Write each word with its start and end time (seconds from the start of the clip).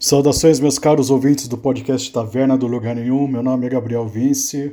Saudações, 0.00 0.60
meus 0.60 0.78
caros 0.78 1.10
ouvintes 1.10 1.48
do 1.48 1.58
podcast 1.58 2.12
Taverna 2.12 2.56
do 2.56 2.68
Lugar 2.68 2.94
Nenhum. 2.94 3.26
Meu 3.26 3.42
nome 3.42 3.66
é 3.66 3.68
Gabriel 3.68 4.06
Vince 4.06 4.72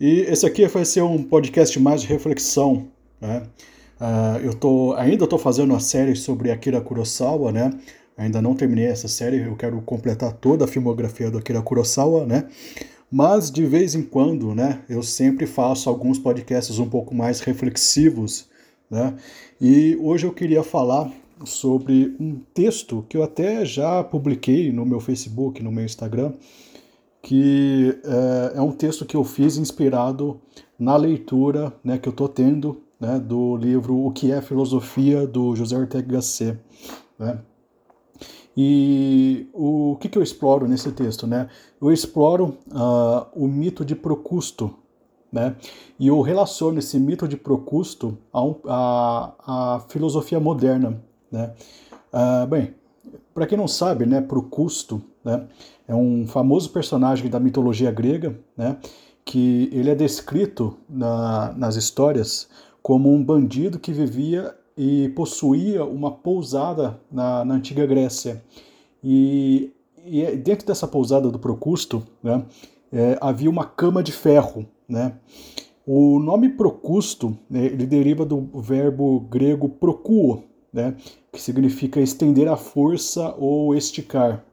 e 0.00 0.20
esse 0.20 0.46
aqui 0.46 0.66
vai 0.66 0.86
ser 0.86 1.02
um 1.02 1.22
podcast 1.22 1.78
mais 1.78 2.00
de 2.00 2.08
reflexão. 2.08 2.88
Né? 3.20 3.42
Uh, 4.00 4.38
eu 4.42 4.54
tô, 4.54 4.94
ainda 4.94 5.24
estou 5.24 5.38
fazendo 5.38 5.72
uma 5.72 5.78
série 5.78 6.16
sobre 6.16 6.50
Akira 6.50 6.80
Kurosawa, 6.80 7.52
né? 7.52 7.70
Ainda 8.16 8.40
não 8.40 8.54
terminei 8.54 8.86
essa 8.86 9.08
série, 9.08 9.42
eu 9.42 9.54
quero 9.56 9.78
completar 9.82 10.32
toda 10.32 10.64
a 10.64 10.68
filmografia 10.68 11.30
do 11.30 11.36
Akira 11.36 11.60
Kurosawa, 11.60 12.24
né? 12.24 12.48
Mas 13.10 13.50
de 13.50 13.66
vez 13.66 13.94
em 13.94 14.02
quando, 14.02 14.54
né, 14.54 14.80
eu 14.88 15.02
sempre 15.02 15.46
faço 15.46 15.90
alguns 15.90 16.18
podcasts 16.18 16.78
um 16.78 16.88
pouco 16.88 17.14
mais 17.14 17.40
reflexivos, 17.40 18.48
né? 18.90 19.12
E 19.60 19.98
hoje 20.00 20.26
eu 20.26 20.32
queria 20.32 20.62
falar 20.62 21.12
sobre 21.44 22.16
um 22.18 22.40
texto 22.54 23.04
que 23.08 23.16
eu 23.16 23.22
até 23.22 23.64
já 23.64 24.02
publiquei 24.02 24.72
no 24.72 24.84
meu 24.84 25.00
Facebook, 25.00 25.62
no 25.62 25.72
meu 25.72 25.84
Instagram, 25.84 26.32
que 27.22 27.98
é, 28.04 28.58
é 28.58 28.60
um 28.60 28.72
texto 28.72 29.04
que 29.04 29.16
eu 29.16 29.24
fiz 29.24 29.56
inspirado 29.56 30.40
na 30.78 30.96
leitura 30.96 31.72
né, 31.84 31.98
que 31.98 32.08
eu 32.08 32.12
estou 32.12 32.28
tendo 32.28 32.82
né, 32.98 33.18
do 33.18 33.56
livro 33.56 34.04
O 34.04 34.10
que 34.10 34.32
é 34.32 34.40
Filosofia, 34.40 35.26
do 35.26 35.54
José 35.54 35.76
Ortega 35.76 36.14
Gasset. 36.14 36.58
Né? 37.18 37.38
E 38.56 39.48
o 39.52 39.96
que, 40.00 40.08
que 40.08 40.18
eu 40.18 40.22
exploro 40.22 40.68
nesse 40.68 40.90
texto? 40.92 41.26
Né? 41.26 41.48
Eu 41.80 41.92
exploro 41.92 42.58
uh, 42.68 43.26
o 43.34 43.48
mito 43.48 43.84
de 43.84 43.94
Procusto, 43.94 44.74
né? 45.32 45.56
E 45.98 46.08
eu 46.08 46.20
relaciono 46.20 46.78
esse 46.78 46.98
mito 46.98 47.26
de 47.26 47.38
Procusto 47.38 48.18
à, 48.32 49.32
à 49.38 49.80
filosofia 49.88 50.38
moderna, 50.38 51.02
né? 51.32 51.52
Ah, 52.12 52.46
bem, 52.46 52.74
para 53.34 53.46
quem 53.46 53.56
não 53.56 53.66
sabe, 53.66 54.04
né, 54.04 54.20
Procusto 54.20 55.02
né, 55.24 55.46
é 55.88 55.94
um 55.94 56.26
famoso 56.26 56.70
personagem 56.70 57.30
da 57.30 57.40
mitologia 57.40 57.90
grega, 57.90 58.38
né, 58.56 58.76
que 59.24 59.70
ele 59.72 59.90
é 59.90 59.94
descrito 59.94 60.76
na, 60.88 61.52
nas 61.56 61.76
histórias 61.76 62.48
como 62.82 63.12
um 63.12 63.24
bandido 63.24 63.78
que 63.78 63.92
vivia 63.92 64.54
e 64.76 65.08
possuía 65.10 65.84
uma 65.84 66.10
pousada 66.10 67.00
na, 67.10 67.44
na 67.44 67.54
antiga 67.54 67.86
Grécia. 67.86 68.42
E, 69.02 69.72
e, 70.04 70.22
é, 70.22 70.34
dentro 70.34 70.66
dessa 70.66 70.88
pousada 70.88 71.30
do 71.30 71.38
Procusto 71.38 72.02
né, 72.22 72.44
é, 72.92 73.16
havia 73.20 73.48
uma 73.48 73.64
cama 73.64 74.02
de 74.02 74.12
ferro. 74.12 74.66
Né? 74.88 75.14
O 75.86 76.18
nome 76.18 76.48
Procusto 76.50 77.36
né, 77.48 77.66
ele 77.66 77.86
deriva 77.86 78.24
do 78.24 78.40
verbo 78.60 79.20
grego 79.20 79.68
procuo, 79.68 80.42
né, 80.72 80.94
que 81.30 81.40
significa 81.40 82.00
estender 82.00 82.48
a 82.48 82.56
força 82.56 83.34
ou 83.38 83.74
esticar. 83.74 84.44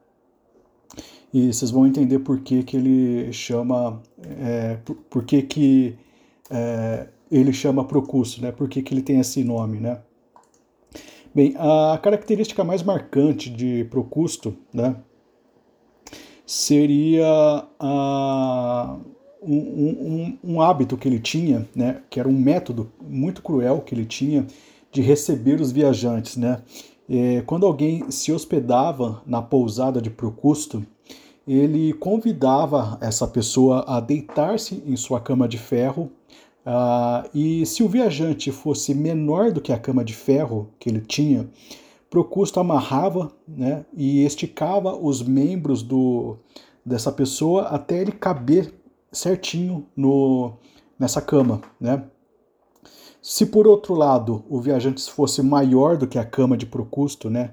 E 1.32 1.52
vocês 1.52 1.70
vão 1.70 1.86
entender 1.86 2.18
por 2.18 2.40
que, 2.40 2.62
que 2.62 2.76
ele 2.76 3.32
chama, 3.32 4.02
é, 4.40 4.76
por, 4.84 4.96
por, 4.96 5.24
que, 5.24 5.42
que 5.42 5.96
é, 6.50 7.06
ele 7.30 7.52
chama 7.52 7.84
Procusto, 7.84 8.42
né? 8.42 8.50
por 8.50 8.68
que, 8.68 8.82
que 8.82 8.92
ele 8.92 9.02
tem 9.02 9.20
esse 9.20 9.44
nome. 9.44 9.78
Né? 9.78 10.00
Bem, 11.32 11.54
a 11.56 11.96
característica 12.02 12.64
mais 12.64 12.82
marcante 12.82 13.48
de 13.48 13.84
Procusto 13.84 14.56
né, 14.74 14.96
seria 16.44 17.64
a, 17.78 18.98
um, 19.40 19.54
um, 19.54 20.38
um, 20.42 20.60
hábito 20.60 20.96
que 20.96 21.06
ele 21.06 21.20
tinha, 21.20 21.68
né, 21.74 22.02
que 22.10 22.18
era 22.18 22.28
um 22.28 22.36
método 22.36 22.90
muito 23.00 23.40
cruel 23.40 23.80
que 23.80 23.94
ele 23.94 24.04
tinha 24.04 24.44
de 24.92 25.00
receber 25.00 25.60
os 25.60 25.70
viajantes. 25.70 26.36
Né? 26.36 26.62
É, 27.08 27.42
quando 27.42 27.66
alguém 27.66 28.10
se 28.10 28.32
hospedava 28.32 29.22
na 29.26 29.42
pousada 29.42 30.00
de 30.00 30.10
Procusto, 30.10 30.84
ele 31.46 31.92
convidava 31.94 32.98
essa 33.00 33.26
pessoa 33.26 33.84
a 33.86 34.00
deitar-se 34.00 34.82
em 34.86 34.96
sua 34.96 35.20
cama 35.20 35.48
de 35.48 35.58
ferro. 35.58 36.10
Uh, 36.64 37.28
e 37.34 37.64
se 37.64 37.82
o 37.82 37.88
viajante 37.88 38.52
fosse 38.52 38.94
menor 38.94 39.50
do 39.50 39.60
que 39.60 39.72
a 39.72 39.78
cama 39.78 40.04
de 40.04 40.14
ferro 40.14 40.68
que 40.78 40.88
ele 40.88 41.00
tinha, 41.00 41.48
Procusto 42.10 42.60
amarrava 42.60 43.32
né, 43.46 43.84
e 43.96 44.24
esticava 44.24 44.96
os 44.96 45.22
membros 45.22 45.82
do, 45.82 46.36
dessa 46.84 47.10
pessoa 47.10 47.62
até 47.68 48.00
ele 48.00 48.12
caber 48.12 48.74
certinho 49.12 49.86
no, 49.96 50.54
nessa 50.98 51.22
cama. 51.22 51.60
Né? 51.80 52.02
Se 53.22 53.46
por 53.46 53.66
outro 53.66 53.94
lado 53.94 54.44
o 54.48 54.60
viajante 54.60 55.02
fosse 55.10 55.42
maior 55.42 55.96
do 55.96 56.06
que 56.06 56.18
a 56.18 56.24
cama 56.24 56.56
de 56.56 56.64
Procusto, 56.66 57.28
né, 57.28 57.50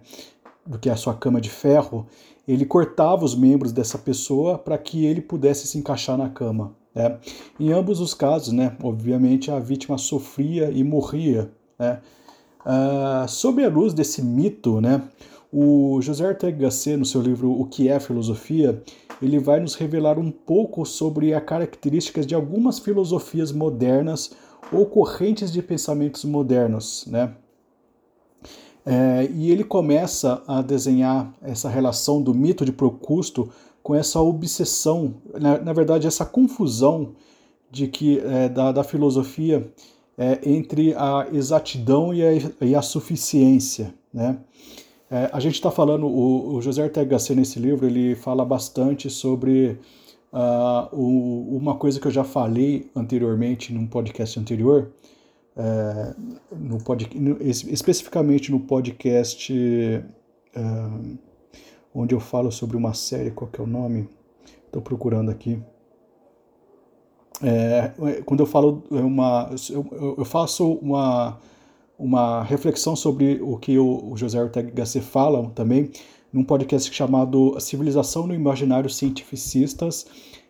do 0.66 0.79
que 0.79 0.89
a 0.89 0.95
sua 0.95 1.13
cama 1.13 1.41
de 1.41 1.50
ferro, 1.50 2.07
ele 2.47 2.66
cortava 2.66 3.25
os 3.25 3.35
membros 3.35 3.73
dessa 3.73 3.97
pessoa 3.97 4.57
para 4.57 4.78
que 4.78 5.05
ele 5.05 5.22
pudesse 5.22 5.67
se 5.67 5.78
encaixar 5.78 6.17
na 6.17 6.29
cama. 6.29 6.73
Né? 6.95 7.17
Em 7.59 7.72
ambos 7.73 8.00
os 8.00 8.13
casos, 8.13 8.53
né, 8.53 8.75
obviamente 8.81 9.51
a 9.51 9.59
vítima 9.59 9.97
sofria 9.97 10.72
e 10.72 10.83
morria. 10.83 11.51
Né? 11.78 11.99
Uh, 12.66 13.28
sob 13.28 13.63
a 13.63 13.69
luz 13.69 13.94
desse 13.94 14.22
mito, 14.22 14.79
né, 14.79 15.01
o 15.51 15.99
José 16.01 16.28
Ortega 16.28 16.57
Gasset, 16.57 16.97
no 16.97 17.05
seu 17.05 17.22
livro 17.22 17.51
O 17.51 17.66
que 17.66 17.89
é 17.89 17.99
Filosofia, 17.99 18.81
ele 19.22 19.39
vai 19.39 19.59
nos 19.59 19.75
revelar 19.75 20.17
um 20.17 20.31
pouco 20.31 20.85
sobre 20.85 21.34
as 21.34 21.44
características 21.44 22.25
de 22.25 22.35
algumas 22.35 22.79
filosofias 22.79 23.51
modernas 23.51 24.31
ou 24.72 24.85
correntes 24.85 25.51
de 25.51 25.62
pensamentos 25.62 26.23
modernos, 26.25 27.06
né? 27.07 27.34
É, 28.85 29.29
e 29.34 29.51
ele 29.51 29.66
começa 29.66 30.41
a 30.47 30.62
desenhar 30.62 31.34
essa 31.41 31.68
relação 31.68 32.22
do 32.22 32.34
mito 32.34 32.63
de 32.63 32.72
Procusto 32.72 33.50
com 33.84 33.94
essa 33.94 34.22
obsessão, 34.22 35.16
na, 35.40 35.57
na 35.57 35.73
verdade, 35.73 36.07
essa 36.07 36.25
confusão 36.25 37.13
de 37.69 37.88
que 37.88 38.19
é, 38.19 38.47
da, 38.47 38.72
da, 38.72 38.84
filosofia 38.85 39.69
é, 40.17 40.40
entre 40.44 40.94
a 40.94 41.28
exatidão 41.34 42.13
e 42.13 42.23
a, 42.23 42.31
e 42.62 42.75
a 42.75 42.81
suficiência, 42.81 43.94
né? 44.13 44.40
É, 45.09 45.29
a 45.31 45.40
gente 45.40 45.56
está 45.56 45.72
falando, 45.72 46.06
o, 46.06 46.56
o 46.56 46.62
José 46.62 46.84
Ortega 46.84 47.17
nesse 47.35 47.59
livro, 47.59 47.85
ele 47.85 48.16
fala 48.16 48.44
bastante 48.44 49.09
sobre 49.09 49.79
Uh, 50.32 50.96
o, 50.96 51.58
uma 51.58 51.76
coisa 51.76 52.00
que 52.00 52.08
eu 52.08 52.12
já 52.12 52.24
falei 52.24 52.92
anteriormente 52.96 53.74
num 53.74 53.88
podcast 53.88 54.40
anterior, 54.40 54.92
é, 55.56 56.14
no 56.52 56.78
pod, 56.84 57.10
no, 57.16 57.38
especificamente 57.42 58.52
no 58.52 58.60
podcast 58.60 59.52
uh, 60.56 61.18
onde 61.94 62.14
eu 62.14 62.20
falo 62.20 62.52
sobre 62.52 62.78
uma 62.78 62.94
série, 62.94 63.32
qual 63.32 63.50
que 63.50 63.60
é 63.60 63.64
o 63.64 63.68
nome? 63.68 64.08
Estou 64.66 64.82
procurando 64.82 65.32
aqui. 65.32 65.60
É, 67.42 67.92
quando 68.26 68.42
eu 68.42 68.46
falo 68.46 68.84
uma, 68.92 69.50
eu, 69.70 70.16
eu, 70.18 70.26
faço 70.26 70.74
uma, 70.74 71.40
uma 71.98 72.44
reflexão 72.44 72.96
sobre 72.96 73.40
o 73.42 73.58
que 73.58 73.78
o, 73.78 74.12
o 74.12 74.18
José 74.18 74.42
Ortega 74.42 74.72
Gasset 74.72 75.06
fala 75.06 75.48
também, 75.52 75.92
num 76.38 76.44
podcast 76.44 76.94
chamado 76.94 77.59
Civilização 77.59 78.28
no 78.28 78.36
Imaginário 78.36 78.88
Cientificistas, 78.92 80.06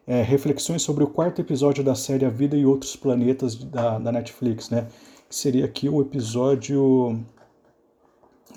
é, 0.06 0.22
reflexões 0.22 0.82
sobre 0.82 1.02
o 1.02 1.08
quarto 1.08 1.40
episódio 1.40 1.82
da 1.82 1.96
série 1.96 2.26
A 2.26 2.30
Vida 2.30 2.58
e 2.58 2.66
Outros 2.66 2.98
Planetas 2.98 3.56
da, 3.56 3.98
da 3.98 4.12
Netflix, 4.12 4.70
né? 4.70 4.90
Que 5.30 5.36
seria 5.36 5.64
aqui 5.64 5.88
o 5.88 6.02
episódio. 6.02 7.24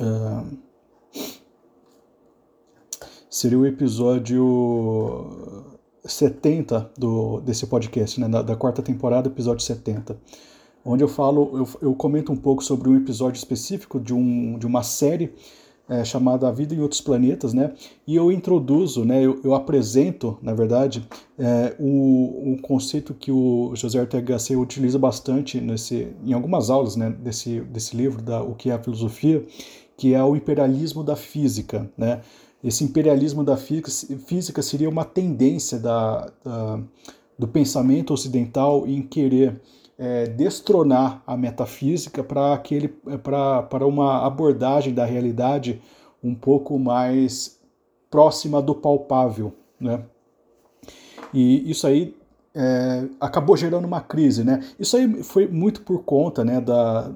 Uh, 0.00 0.58
seria 3.30 3.58
o 3.60 3.64
episódio 3.64 5.28
70 6.04 6.90
do, 6.98 7.40
desse 7.42 7.64
podcast, 7.68 8.20
né? 8.20 8.28
Da, 8.28 8.42
da 8.42 8.56
quarta 8.56 8.82
temporada, 8.82 9.28
episódio 9.28 9.64
70 9.64 10.18
onde 10.82 11.04
eu 11.04 11.08
falo, 11.08 11.58
eu, 11.58 11.88
eu, 11.88 11.94
comento 11.94 12.32
um 12.32 12.36
pouco 12.36 12.64
sobre 12.64 12.88
um 12.88 12.96
episódio 12.96 13.38
específico 13.38 14.00
de, 14.00 14.14
um, 14.14 14.58
de 14.58 14.66
uma 14.66 14.82
série 14.82 15.34
é, 15.90 16.04
chamada 16.04 16.46
A 16.46 16.52
Vida 16.52 16.72
em 16.72 16.80
Outros 16.80 17.00
Planetas, 17.00 17.52
né? 17.52 17.74
E 18.06 18.14
eu 18.14 18.30
introduzo, 18.30 19.04
né? 19.04 19.20
Eu, 19.20 19.40
eu 19.42 19.54
apresento, 19.54 20.38
na 20.40 20.54
verdade, 20.54 21.04
é, 21.36 21.74
o, 21.80 22.52
o, 22.52 22.62
conceito 22.62 23.12
que 23.12 23.32
o 23.32 23.72
José 23.74 24.00
Ortega 24.00 24.34
Gasset 24.34 24.56
utiliza 24.56 25.00
bastante 25.00 25.60
nesse, 25.60 26.14
em 26.24 26.32
algumas 26.32 26.70
aulas, 26.70 26.94
né? 26.94 27.10
Desse, 27.10 27.60
desse 27.62 27.96
livro, 27.96 28.22
da 28.22 28.40
O 28.40 28.54
que 28.54 28.70
é 28.70 28.74
a 28.74 28.78
Filosofia, 28.78 29.44
que 29.96 30.14
é 30.14 30.22
o 30.22 30.36
imperialismo 30.36 31.02
da 31.02 31.16
física, 31.16 31.90
né? 31.98 32.20
Esse 32.62 32.84
imperialismo 32.84 33.42
da 33.42 33.56
física 33.56 34.62
seria 34.62 34.88
uma 34.88 35.04
tendência 35.04 35.78
da, 35.78 36.30
da 36.44 36.80
do 37.40 37.48
pensamento 37.48 38.12
ocidental 38.12 38.86
em 38.86 39.00
querer 39.00 39.58
é, 40.00 40.24
destronar 40.24 41.22
a 41.26 41.36
metafísica 41.36 42.24
para 42.24 42.58
para 43.68 43.86
uma 43.86 44.26
abordagem 44.26 44.94
da 44.94 45.04
realidade 45.04 45.82
um 46.24 46.34
pouco 46.34 46.78
mais 46.78 47.60
próxima 48.10 48.62
do 48.62 48.74
palpável, 48.74 49.52
né? 49.78 50.02
E 51.34 51.70
isso 51.70 51.86
aí 51.86 52.16
é, 52.54 53.04
acabou 53.20 53.54
gerando 53.58 53.84
uma 53.84 54.00
crise, 54.00 54.42
né? 54.42 54.64
Isso 54.78 54.96
aí 54.96 55.22
foi 55.22 55.46
muito 55.46 55.82
por 55.82 56.02
conta, 56.02 56.42
né, 56.42 56.62
da 56.62 57.12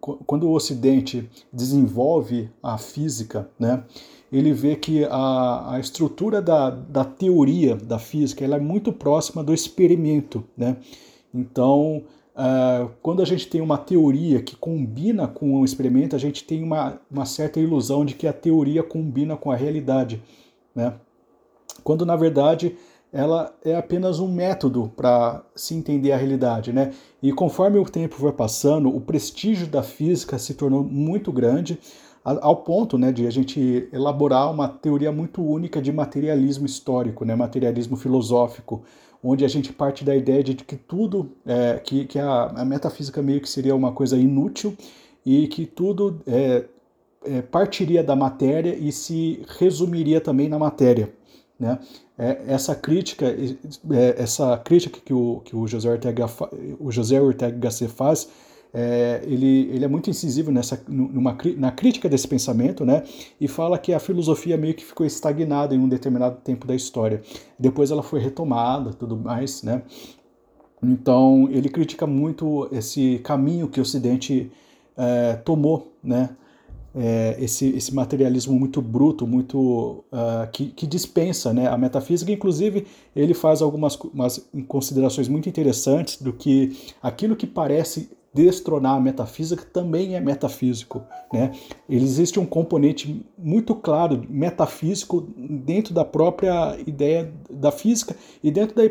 quando 0.00 0.48
o 0.48 0.52
Ocidente 0.52 1.28
desenvolve 1.52 2.48
a 2.62 2.78
física, 2.78 3.50
né? 3.58 3.82
ele 4.30 4.52
vê 4.52 4.76
que 4.76 5.04
a, 5.06 5.72
a 5.72 5.80
estrutura 5.80 6.40
da, 6.40 6.70
da 6.70 7.04
teoria 7.04 7.74
da 7.74 7.98
física 7.98 8.44
ela 8.44 8.56
é 8.56 8.60
muito 8.60 8.92
próxima 8.92 9.42
do 9.42 9.54
experimento, 9.54 10.44
né? 10.56 10.76
Então, 11.34 12.04
uh, 12.38 12.90
quando 13.02 13.20
a 13.20 13.24
gente 13.24 13.48
tem 13.48 13.60
uma 13.60 13.76
teoria 13.76 14.40
que 14.40 14.54
combina 14.54 15.26
com 15.26 15.60
o 15.60 15.64
experimento, 15.64 16.14
a 16.14 16.18
gente 16.18 16.44
tem 16.44 16.62
uma, 16.62 17.00
uma 17.10 17.26
certa 17.26 17.58
ilusão 17.58 18.04
de 18.04 18.14
que 18.14 18.26
a 18.26 18.32
teoria 18.32 18.82
combina 18.82 19.36
com 19.36 19.50
a 19.50 19.56
realidade, 19.56 20.22
né? 20.74 20.94
Quando 21.82 22.06
na 22.06 22.16
verdade 22.16 22.76
ela 23.12 23.54
é 23.64 23.74
apenas 23.74 24.20
um 24.20 24.30
método 24.30 24.92
para 24.94 25.42
se 25.56 25.74
entender 25.74 26.12
a 26.12 26.16
realidade, 26.16 26.72
né? 26.72 26.92
E 27.22 27.32
conforme 27.32 27.78
o 27.78 27.84
tempo 27.84 28.16
foi 28.16 28.32
passando, 28.32 28.94
o 28.94 29.00
prestígio 29.00 29.66
da 29.66 29.82
física 29.82 30.38
se 30.38 30.54
tornou 30.54 30.84
muito 30.84 31.32
grande, 31.32 31.78
ao 32.24 32.56
ponto 32.56 32.98
né, 32.98 33.10
de 33.10 33.26
a 33.26 33.30
gente 33.30 33.88
elaborar 33.90 34.50
uma 34.50 34.68
teoria 34.68 35.10
muito 35.10 35.42
única 35.42 35.80
de 35.80 35.90
materialismo 35.90 36.66
histórico, 36.66 37.24
né, 37.24 37.34
materialismo 37.34 37.96
filosófico, 37.96 38.82
onde 39.22 39.44
a 39.44 39.48
gente 39.48 39.72
parte 39.72 40.04
da 40.04 40.14
ideia 40.14 40.42
de 40.42 40.54
que 40.54 40.76
tudo, 40.76 41.30
é, 41.46 41.78
que, 41.78 42.04
que 42.04 42.18
a, 42.18 42.44
a, 42.44 42.64
metafísica 42.64 43.20
meio 43.20 43.40
que 43.40 43.48
seria 43.48 43.74
uma 43.74 43.92
coisa 43.92 44.16
inútil 44.16 44.76
e 45.24 45.48
que 45.48 45.66
tudo 45.66 46.20
é, 46.26 46.64
é, 47.24 47.42
partiria 47.42 48.02
da 48.02 48.14
matéria 48.14 48.74
e 48.74 48.92
se 48.92 49.42
resumiria 49.58 50.20
também 50.20 50.48
na 50.48 50.58
matéria. 50.58 51.12
Né? 51.58 51.78
É, 52.16 52.44
essa 52.46 52.74
crítica, 52.74 53.26
é, 53.26 54.22
essa 54.22 54.56
crítica 54.58 55.00
que 55.04 55.12
o, 55.12 55.40
que 55.44 55.56
o 55.56 55.66
José 55.66 55.90
Ortega, 55.90 56.26
o 56.78 56.90
José 56.92 57.20
Ortega 57.20 57.56
Gasset 57.58 57.90
faz 57.90 58.28
é, 58.72 59.22
ele, 59.24 59.70
ele 59.72 59.84
é 59.84 59.88
muito 59.88 60.10
incisivo 60.10 60.50
nessa, 60.50 60.80
numa, 60.86 61.36
na 61.56 61.72
crítica 61.72 62.08
desse 62.08 62.28
pensamento, 62.28 62.84
né? 62.84 63.02
E 63.40 63.48
fala 63.48 63.78
que 63.78 63.92
a 63.92 63.98
filosofia 63.98 64.56
meio 64.56 64.74
que 64.74 64.84
ficou 64.84 65.06
estagnada 65.06 65.74
em 65.74 65.78
um 65.78 65.88
determinado 65.88 66.36
tempo 66.42 66.66
da 66.66 66.74
história. 66.74 67.22
Depois 67.58 67.90
ela 67.90 68.02
foi 68.02 68.20
retomada, 68.20 68.92
tudo 68.92 69.16
mais, 69.16 69.62
né? 69.62 69.82
Então 70.82 71.48
ele 71.50 71.68
critica 71.68 72.06
muito 72.06 72.68
esse 72.70 73.18
caminho 73.24 73.68
que 73.68 73.80
o 73.80 73.82
Ocidente 73.82 74.50
é, 74.96 75.34
tomou, 75.36 75.92
né? 76.02 76.30
É, 76.94 77.36
esse, 77.38 77.68
esse 77.76 77.94
materialismo 77.94 78.58
muito 78.58 78.82
bruto, 78.82 79.26
muito 79.26 80.04
uh, 80.10 80.50
que, 80.50 80.66
que, 80.70 80.86
dispensa 80.86 81.52
né, 81.52 81.68
a 81.68 81.76
metafísica. 81.76 82.32
Inclusive, 82.32 82.86
ele 83.14 83.34
faz 83.34 83.62
algumas 83.62 83.96
considerações 84.66 85.28
muito 85.28 85.48
interessantes 85.48 86.20
do 86.20 86.32
que 86.32 86.76
aquilo 87.00 87.36
que 87.36 87.46
parece 87.46 88.10
destronar 88.32 88.96
a 88.96 89.00
metafísica 89.00 89.64
também 89.64 90.14
é 90.14 90.20
metafísico. 90.20 91.02
Né? 91.32 91.52
Existe 91.88 92.38
um 92.38 92.46
componente 92.46 93.26
muito 93.36 93.74
claro 93.74 94.24
metafísico 94.28 95.26
dentro 95.36 95.94
da 95.94 96.04
própria 96.04 96.78
ideia 96.86 97.32
da 97.50 97.72
física 97.72 98.14
e 98.42 98.50
dentro 98.50 98.76
da, 98.76 98.82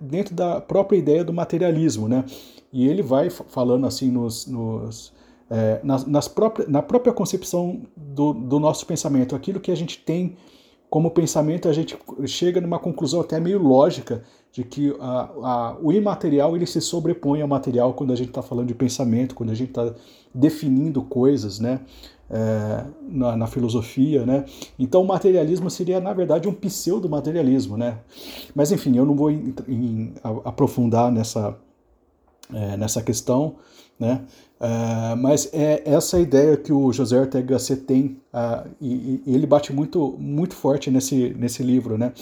dentro 0.00 0.34
da 0.34 0.60
própria 0.60 0.96
ideia 0.96 1.22
do 1.22 1.32
materialismo. 1.32 2.08
Né? 2.08 2.24
E 2.72 2.88
ele 2.88 3.02
vai 3.02 3.30
falando 3.30 3.86
assim 3.86 4.10
nos, 4.10 4.46
nos 4.46 5.12
é, 5.50 5.80
nas, 5.82 6.04
nas 6.04 6.28
próprias, 6.28 6.68
na 6.68 6.82
própria 6.82 7.12
concepção 7.12 7.82
do, 7.96 8.32
do 8.32 8.58
nosso 8.60 8.84
pensamento, 8.86 9.34
aquilo 9.34 9.60
que 9.60 9.70
a 9.70 9.76
gente 9.76 9.98
tem 9.98 10.36
como 10.90 11.10
pensamento, 11.10 11.68
a 11.68 11.72
gente 11.72 11.98
chega 12.26 12.60
numa 12.60 12.78
conclusão 12.78 13.20
até 13.20 13.38
meio 13.38 13.58
lógica 13.62 14.22
de 14.52 14.64
que 14.64 14.94
a, 14.98 15.30
a, 15.42 15.76
o 15.80 15.92
imaterial 15.92 16.56
ele 16.56 16.66
se 16.66 16.80
sobrepõe 16.80 17.42
ao 17.42 17.48
material 17.48 17.94
quando 17.94 18.12
a 18.12 18.16
gente 18.16 18.28
está 18.28 18.42
falando 18.42 18.68
de 18.68 18.74
pensamento, 18.74 19.34
quando 19.34 19.50
a 19.50 19.54
gente 19.54 19.70
está 19.70 19.92
definindo 20.34 21.02
coisas, 21.02 21.58
né? 21.58 21.80
É, 22.30 22.84
na, 23.08 23.36
na, 23.38 23.46
filosofia, 23.46 24.26
né? 24.26 24.44
Então 24.78 25.00
o 25.00 25.06
materialismo 25.06 25.70
seria 25.70 25.98
na 25.98 26.12
verdade 26.12 26.46
um 26.46 26.52
pseudo-materialismo, 26.52 27.78
né? 27.78 28.00
Mas 28.54 28.70
enfim, 28.70 28.94
eu 28.98 29.06
não 29.06 29.16
vou 29.16 29.30
em, 29.30 29.54
em, 29.66 30.12
aprofundar 30.44 31.10
nessa 31.10 31.56
é, 32.52 32.76
nessa 32.76 33.02
questão, 33.02 33.56
né? 33.98 34.22
É, 34.60 35.14
mas 35.14 35.48
é 35.54 35.82
essa 35.86 36.18
ideia 36.18 36.56
que 36.56 36.72
o 36.72 36.92
José 36.92 37.18
Ortega 37.18 37.54
Gasset 37.54 37.80
tem 37.82 38.20
uh, 38.34 38.68
e, 38.80 39.22
e, 39.24 39.34
ele 39.34 39.46
bate 39.46 39.72
muito 39.72 40.16
muito 40.18 40.54
forte 40.54 40.90
nesse 40.90 41.34
nesse 41.38 41.62
livro, 41.62 41.96
né? 41.96 42.12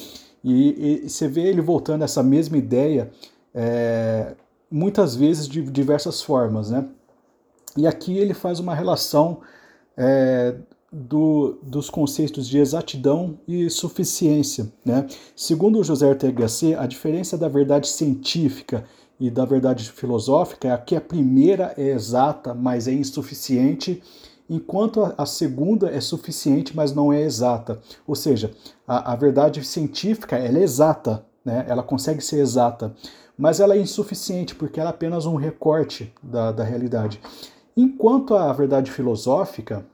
E, 0.47 1.03
e 1.05 1.09
você 1.09 1.27
vê 1.27 1.43
ele 1.43 1.61
voltando 1.61 2.05
essa 2.05 2.23
mesma 2.23 2.57
ideia 2.57 3.11
é, 3.53 4.37
muitas 4.71 5.17
vezes 5.17 5.49
de 5.49 5.61
diversas 5.61 6.23
formas, 6.23 6.71
né? 6.71 6.87
E 7.77 7.85
aqui 7.85 8.17
ele 8.17 8.33
faz 8.33 8.61
uma 8.61 8.73
relação 8.73 9.41
é, 9.97 10.55
do, 10.93 11.59
dos 11.61 11.91
conceitos 11.91 12.49
de 12.49 12.59
exatidão 12.59 13.39
e 13.47 13.69
suficiência. 13.69 14.73
Né? 14.85 15.07
Segundo 15.35 15.83
José 15.83 16.07
Ortega 16.07 16.43
Gasset, 16.43 16.75
a 16.77 16.87
diferença 16.87 17.37
da 17.37 17.49
verdade 17.49 17.89
científica 17.89 18.85
e 19.19 19.29
da 19.31 19.45
verdade 19.45 19.91
filosófica 19.91 20.69
é 20.69 20.79
que 20.79 20.95
a 20.95 21.01
primeira 21.01 21.75
é 21.77 21.89
exata, 21.89 22.55
mas 22.55 22.87
é 22.87 22.93
insuficiente, 22.93 24.03
enquanto 24.49 25.15
a, 25.17 25.27
segunda 25.27 25.91
é 25.91 26.01
suficiente, 26.01 26.75
mas 26.75 26.95
não 26.95 27.13
é 27.13 27.21
exata. 27.23 27.81
Ou 28.07 28.15
seja, 28.15 28.53
a, 28.87 29.13
a 29.13 29.17
verdade 29.17 29.65
científica 29.65 30.39
é 30.39 30.51
exata, 30.61 31.25
né? 31.45 31.65
ela 31.69 31.83
consegue 31.83 32.23
ser 32.23 32.39
exata, 32.39 32.95
mas 33.37 33.61
ela 33.61 33.75
é 33.75 33.79
insuficiente 33.79 34.55
porque 34.55 34.81
ela 34.81 34.91
é 34.91 34.93
apenas 34.93 35.27
um 35.27 35.37
recorte 35.37 36.13
da, 36.23 36.53
da 36.53 36.65
realidade. 36.65 37.21
Enquanto 37.77 38.35
a 38.35 38.53
verdade 38.53 38.91
filosófica, 38.91 39.85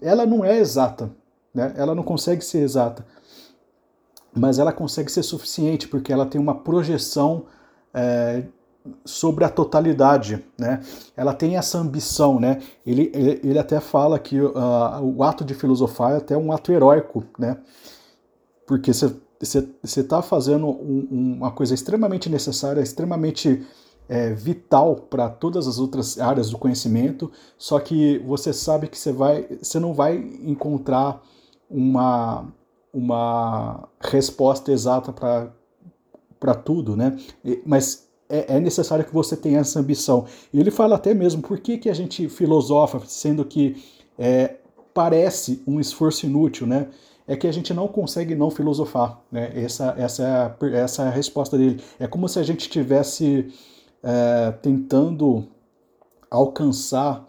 ela 0.00 0.24
não 0.24 0.44
é 0.44 0.58
exata, 0.58 1.10
né? 1.52 1.74
ela 1.76 1.94
não 1.94 2.02
consegue 2.02 2.44
ser 2.44 2.58
exata, 2.58 3.04
mas 4.34 4.58
ela 4.58 4.72
consegue 4.72 5.10
ser 5.10 5.22
suficiente 5.22 5.88
porque 5.88 6.12
ela 6.12 6.26
tem 6.26 6.40
uma 6.40 6.54
projeção 6.54 7.44
é, 7.92 8.44
sobre 9.04 9.44
a 9.44 9.48
totalidade, 9.48 10.44
né? 10.58 10.80
Ela 11.16 11.32
tem 11.32 11.56
essa 11.56 11.78
ambição, 11.78 12.40
né? 12.40 12.60
Ele, 12.84 13.10
ele 13.14 13.58
até 13.58 13.80
fala 13.80 14.18
que 14.18 14.40
uh, 14.40 14.52
o 15.02 15.22
ato 15.22 15.44
de 15.44 15.54
filosofar 15.54 16.12
é 16.12 16.16
até 16.16 16.36
um 16.36 16.52
ato 16.52 16.72
heróico, 16.72 17.24
né? 17.38 17.58
Porque 18.66 18.92
você 18.92 19.20
está 19.82 20.22
fazendo 20.22 20.66
um, 20.66 21.36
uma 21.38 21.50
coisa 21.50 21.74
extremamente 21.74 22.28
necessária, 22.28 22.80
extremamente 22.80 23.64
é, 24.08 24.32
vital 24.32 24.96
para 24.96 25.28
todas 25.28 25.66
as 25.66 25.78
outras 25.78 26.18
áreas 26.18 26.50
do 26.50 26.58
conhecimento, 26.58 27.30
só 27.58 27.78
que 27.78 28.18
você 28.20 28.52
sabe 28.52 28.88
que 28.88 28.98
você, 28.98 29.12
vai, 29.12 29.46
você 29.60 29.80
não 29.80 29.92
vai 29.92 30.16
encontrar 30.16 31.22
uma, 31.68 32.46
uma 32.92 33.88
resposta 34.00 34.70
exata 34.72 35.12
para 35.12 36.54
tudo, 36.54 36.96
né? 36.96 37.16
Mas 37.64 38.05
é, 38.28 38.56
é, 38.56 38.60
necessário 38.60 39.04
que 39.04 39.12
você 39.12 39.36
tenha 39.36 39.60
essa 39.60 39.78
ambição. 39.80 40.26
Ele 40.52 40.70
fala 40.70 40.96
até 40.96 41.14
mesmo 41.14 41.42
por 41.42 41.58
que, 41.58 41.78
que 41.78 41.88
a 41.88 41.94
gente 41.94 42.28
filosofa, 42.28 43.00
sendo 43.06 43.44
que 43.44 43.82
é, 44.18 44.56
parece 44.92 45.62
um 45.66 45.80
esforço 45.80 46.26
inútil, 46.26 46.66
né? 46.66 46.88
É 47.28 47.36
que 47.36 47.46
a 47.46 47.52
gente 47.52 47.74
não 47.74 47.88
consegue 47.88 48.34
não 48.34 48.50
filosofar, 48.50 49.20
né? 49.30 49.52
Essa, 49.54 49.94
essa, 49.98 50.22
é, 50.22 50.26
a, 50.26 50.76
essa 50.76 51.02
é 51.02 51.06
a 51.08 51.10
resposta 51.10 51.58
dele. 51.58 51.80
É 51.98 52.06
como 52.06 52.28
se 52.28 52.38
a 52.38 52.42
gente 52.42 52.60
estivesse 52.60 53.52
é, 54.02 54.52
tentando 54.62 55.46
alcançar 56.30 57.26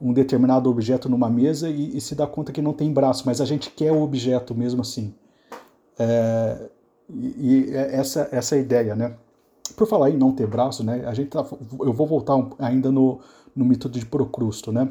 um 0.00 0.12
determinado 0.12 0.70
objeto 0.70 1.08
numa 1.08 1.28
mesa 1.28 1.68
e, 1.68 1.96
e, 1.96 2.00
se 2.00 2.14
dá 2.14 2.26
conta 2.26 2.52
que 2.52 2.62
não 2.62 2.72
tem 2.72 2.92
braço, 2.92 3.24
mas 3.26 3.40
a 3.40 3.44
gente 3.44 3.70
quer 3.70 3.92
o 3.92 4.00
objeto 4.00 4.54
mesmo 4.54 4.80
assim. 4.80 5.14
É, 5.98 6.70
e, 7.10 7.68
e 7.68 7.76
é 7.76 7.96
essa, 7.96 8.28
essa 8.32 8.56
ideia, 8.56 8.94
né? 8.94 9.14
Por 9.76 9.86
falar 9.86 10.10
em 10.10 10.16
não 10.16 10.32
ter 10.32 10.46
braço, 10.46 10.84
né, 10.84 11.04
a 11.06 11.14
gente 11.14 11.28
tá, 11.28 11.44
eu 11.80 11.92
vou 11.92 12.06
voltar 12.06 12.34
ainda 12.58 12.90
no, 12.90 13.20
no 13.54 13.64
mito 13.64 13.88
de 13.88 14.04
Procrusto. 14.04 14.72
Né? 14.72 14.88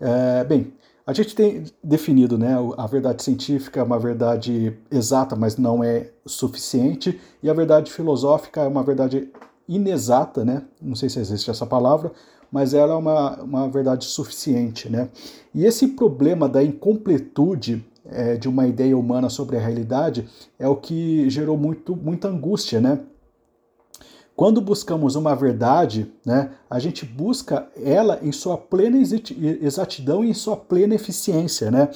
É, 0.00 0.44
bem, 0.44 0.72
a 1.06 1.12
gente 1.12 1.34
tem 1.34 1.64
definido 1.82 2.38
né, 2.38 2.54
a 2.76 2.86
verdade 2.86 3.22
científica 3.22 3.80
é 3.80 3.82
uma 3.82 3.98
verdade 3.98 4.76
exata, 4.90 5.34
mas 5.34 5.56
não 5.56 5.82
é 5.82 6.10
suficiente, 6.24 7.20
e 7.42 7.50
a 7.50 7.54
verdade 7.54 7.90
filosófica 7.90 8.62
é 8.62 8.68
uma 8.68 8.82
verdade 8.82 9.28
inexata, 9.68 10.44
né? 10.44 10.62
não 10.80 10.94
sei 10.94 11.08
se 11.08 11.18
existe 11.18 11.50
essa 11.50 11.66
palavra, 11.66 12.12
mas 12.50 12.74
ela 12.74 12.92
é 12.94 12.96
uma, 12.96 13.42
uma 13.42 13.68
verdade 13.68 14.04
suficiente. 14.04 14.88
Né? 14.88 15.08
E 15.54 15.64
esse 15.64 15.88
problema 15.88 16.48
da 16.48 16.62
incompletude 16.62 17.84
é, 18.04 18.36
de 18.36 18.48
uma 18.48 18.66
ideia 18.66 18.96
humana 18.96 19.28
sobre 19.28 19.56
a 19.56 19.60
realidade 19.60 20.28
é 20.58 20.66
o 20.66 20.76
que 20.76 21.28
gerou 21.30 21.56
muito, 21.56 21.94
muita 21.94 22.28
angústia 22.28 22.80
né? 22.80 22.98
Quando 24.40 24.62
buscamos 24.62 25.16
uma 25.16 25.36
verdade, 25.36 26.10
né, 26.24 26.52
a 26.70 26.78
gente 26.78 27.04
busca 27.04 27.68
ela 27.76 28.18
em 28.22 28.32
sua 28.32 28.56
plena 28.56 28.96
exatidão 28.96 30.24
e 30.24 30.30
em 30.30 30.32
sua 30.32 30.56
plena 30.56 30.94
eficiência. 30.94 31.70
Né? 31.70 31.90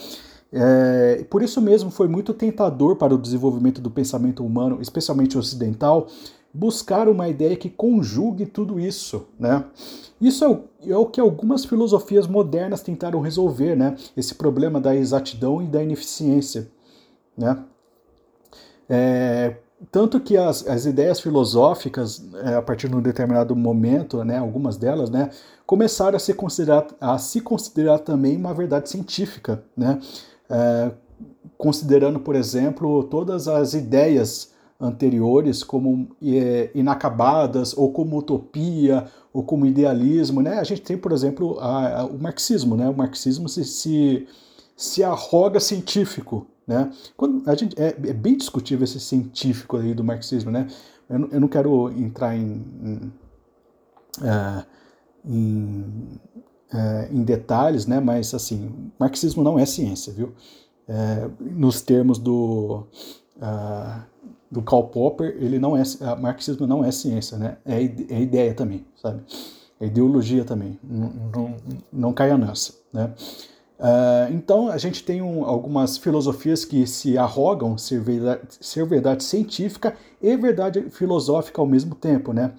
É, 0.53 1.25
por 1.31 1.43
isso 1.43 1.59
mesmo 1.63 1.91
foi 1.91 2.07
muito 2.07 2.35
tentador 2.35 2.97
para 2.97 3.15
o 3.15 3.19
desenvolvimento 3.19 3.81
do 3.81 3.91
pensamento 3.91 4.45
humano, 4.45 4.77
especialmente 4.83 5.39
ocidental, 5.39 6.07
buscar 6.53 7.09
uma 7.09 7.31
ideia 7.31 7.57
que 7.57 7.71
conjugue 7.71 8.45
tudo 8.45 8.79
isso. 8.79 9.27
Né? 9.41 9.65
Isso 10.21 10.45
é 10.45 10.49
o, 10.51 10.65
é 10.87 10.97
o 10.99 11.07
que 11.07 11.23
algumas 11.23 11.65
filosofias 11.65 12.27
modernas 12.27 12.83
tentaram 12.83 13.23
resolver, 13.23 13.75
né? 13.75 13.97
esse 14.15 14.35
problema 14.35 14.79
da 14.79 14.95
exatidão 14.95 15.63
e 15.63 15.67
da 15.67 15.83
ineficiência. 15.83 16.71
né? 17.39 17.65
É, 18.87 19.57
tanto 19.91 20.21
que 20.21 20.37
as, 20.37 20.67
as 20.67 20.87
ideias 20.87 21.21
filosóficas, 21.21 22.25
é, 22.45 22.55
a 22.55 22.63
partir 22.63 22.89
de 22.89 22.97
um 22.97 23.03
determinado 23.03 23.55
momento, 23.55 24.25
né, 24.25 24.39
algumas 24.39 24.77
delas, 24.77 25.11
né, 25.11 25.31
começaram 25.67 26.17
a 26.17 26.21
se 26.21 26.35
considerar, 26.35 26.87
a 27.01 27.19
se 27.19 27.41
considerar 27.41 27.99
também 27.99 28.37
uma 28.37 28.55
verdade 28.55 28.89
científica, 28.89 29.63
né, 29.77 29.99
é, 30.49 30.91
considerando, 31.57 32.21
por 32.21 32.35
exemplo, 32.35 33.05
todas 33.05 33.49
as 33.49 33.75
ideias 33.75 34.53
anteriores 34.81 35.63
como 35.63 36.09
é, 36.23 36.71
inacabadas 36.75 37.77
ou 37.77 37.93
como 37.93 38.19
utopia 38.19 39.07
ou 39.33 39.43
como 39.43 39.67
idealismo, 39.67 40.43
né? 40.43 40.59
A 40.59 40.65
gente 40.65 40.83
tem, 40.83 40.97
por 40.97 41.13
exemplo, 41.13 41.59
a, 41.61 42.01
a, 42.01 42.05
o 42.05 42.19
marxismo, 42.19 42.77
né? 42.77 42.89
O 42.89 42.95
marxismo 42.95 43.49
se, 43.49 43.65
se, 43.65 44.27
se 44.77 45.03
arroga 45.03 45.61
científico, 45.61 46.47
né? 46.67 46.91
Quando 47.17 47.49
a 47.49 47.55
gente, 47.55 47.81
é, 47.81 47.89
é, 47.89 48.13
bem 48.13 48.37
discutível 48.37 48.85
esse 48.85 48.99
científico 48.99 49.77
aí 49.77 49.95
do 49.95 50.03
marxismo, 50.03 50.51
né? 50.51 50.69
Eu, 51.09 51.19
não, 51.19 51.29
eu 51.29 51.41
não 51.41 51.49
quero 51.49 51.93
entrar 51.93 52.37
em, 52.37 52.65
em, 52.83 53.13
é, 54.23 54.65
em, 55.25 56.21
é, 56.73 57.09
em, 57.13 57.23
detalhes, 57.23 57.87
né? 57.87 58.01
Mas 58.01 58.35
assim, 58.35 58.91
marxismo 58.99 59.43
não 59.43 59.59
é 59.59 59.67
ciência, 59.67 60.13
viu? 60.13 60.33
É, 60.89 61.29
nos 61.41 61.81
termos 61.81 62.19
do 62.19 62.87
uh, 63.37 64.03
do 64.51 64.63
Karl 64.63 64.85
Popper, 64.85 65.37
ele 65.41 65.59
não 65.59 65.77
é, 65.77 65.83
marxismo 66.21 66.67
não 66.67 66.85
é 66.85 66.91
ciência, 66.91 67.37
né? 67.37 67.57
É, 67.65 67.83
é 67.83 68.21
ideia 68.21 68.55
também, 68.55 68.87
sabe? 68.97 69.23
É 69.81 69.87
ideologia 69.87 70.45
também. 70.45 70.79
Não, 70.83 71.13
não, 71.35 71.57
não 71.93 72.13
caia 72.13 72.39
nessa, 72.39 72.73
né? 72.93 73.13
Uh, 73.79 74.33
então, 74.33 74.69
a 74.69 74.79
gente 74.79 75.03
tem 75.03 75.21
um, 75.21 75.45
algumas 75.45 75.99
filosofias 75.99 76.65
que 76.65 76.87
se 76.87 77.19
arrogam 77.19 77.77
ser 77.77 78.01
verdade, 78.01 78.41
ser 78.61 78.87
verdade, 78.87 79.25
científica 79.25 79.97
e 80.23 80.37
verdade 80.37 80.91
filosófica 80.91 81.61
ao 81.61 81.67
mesmo 81.67 81.95
tempo, 81.95 82.33
né? 82.33 82.53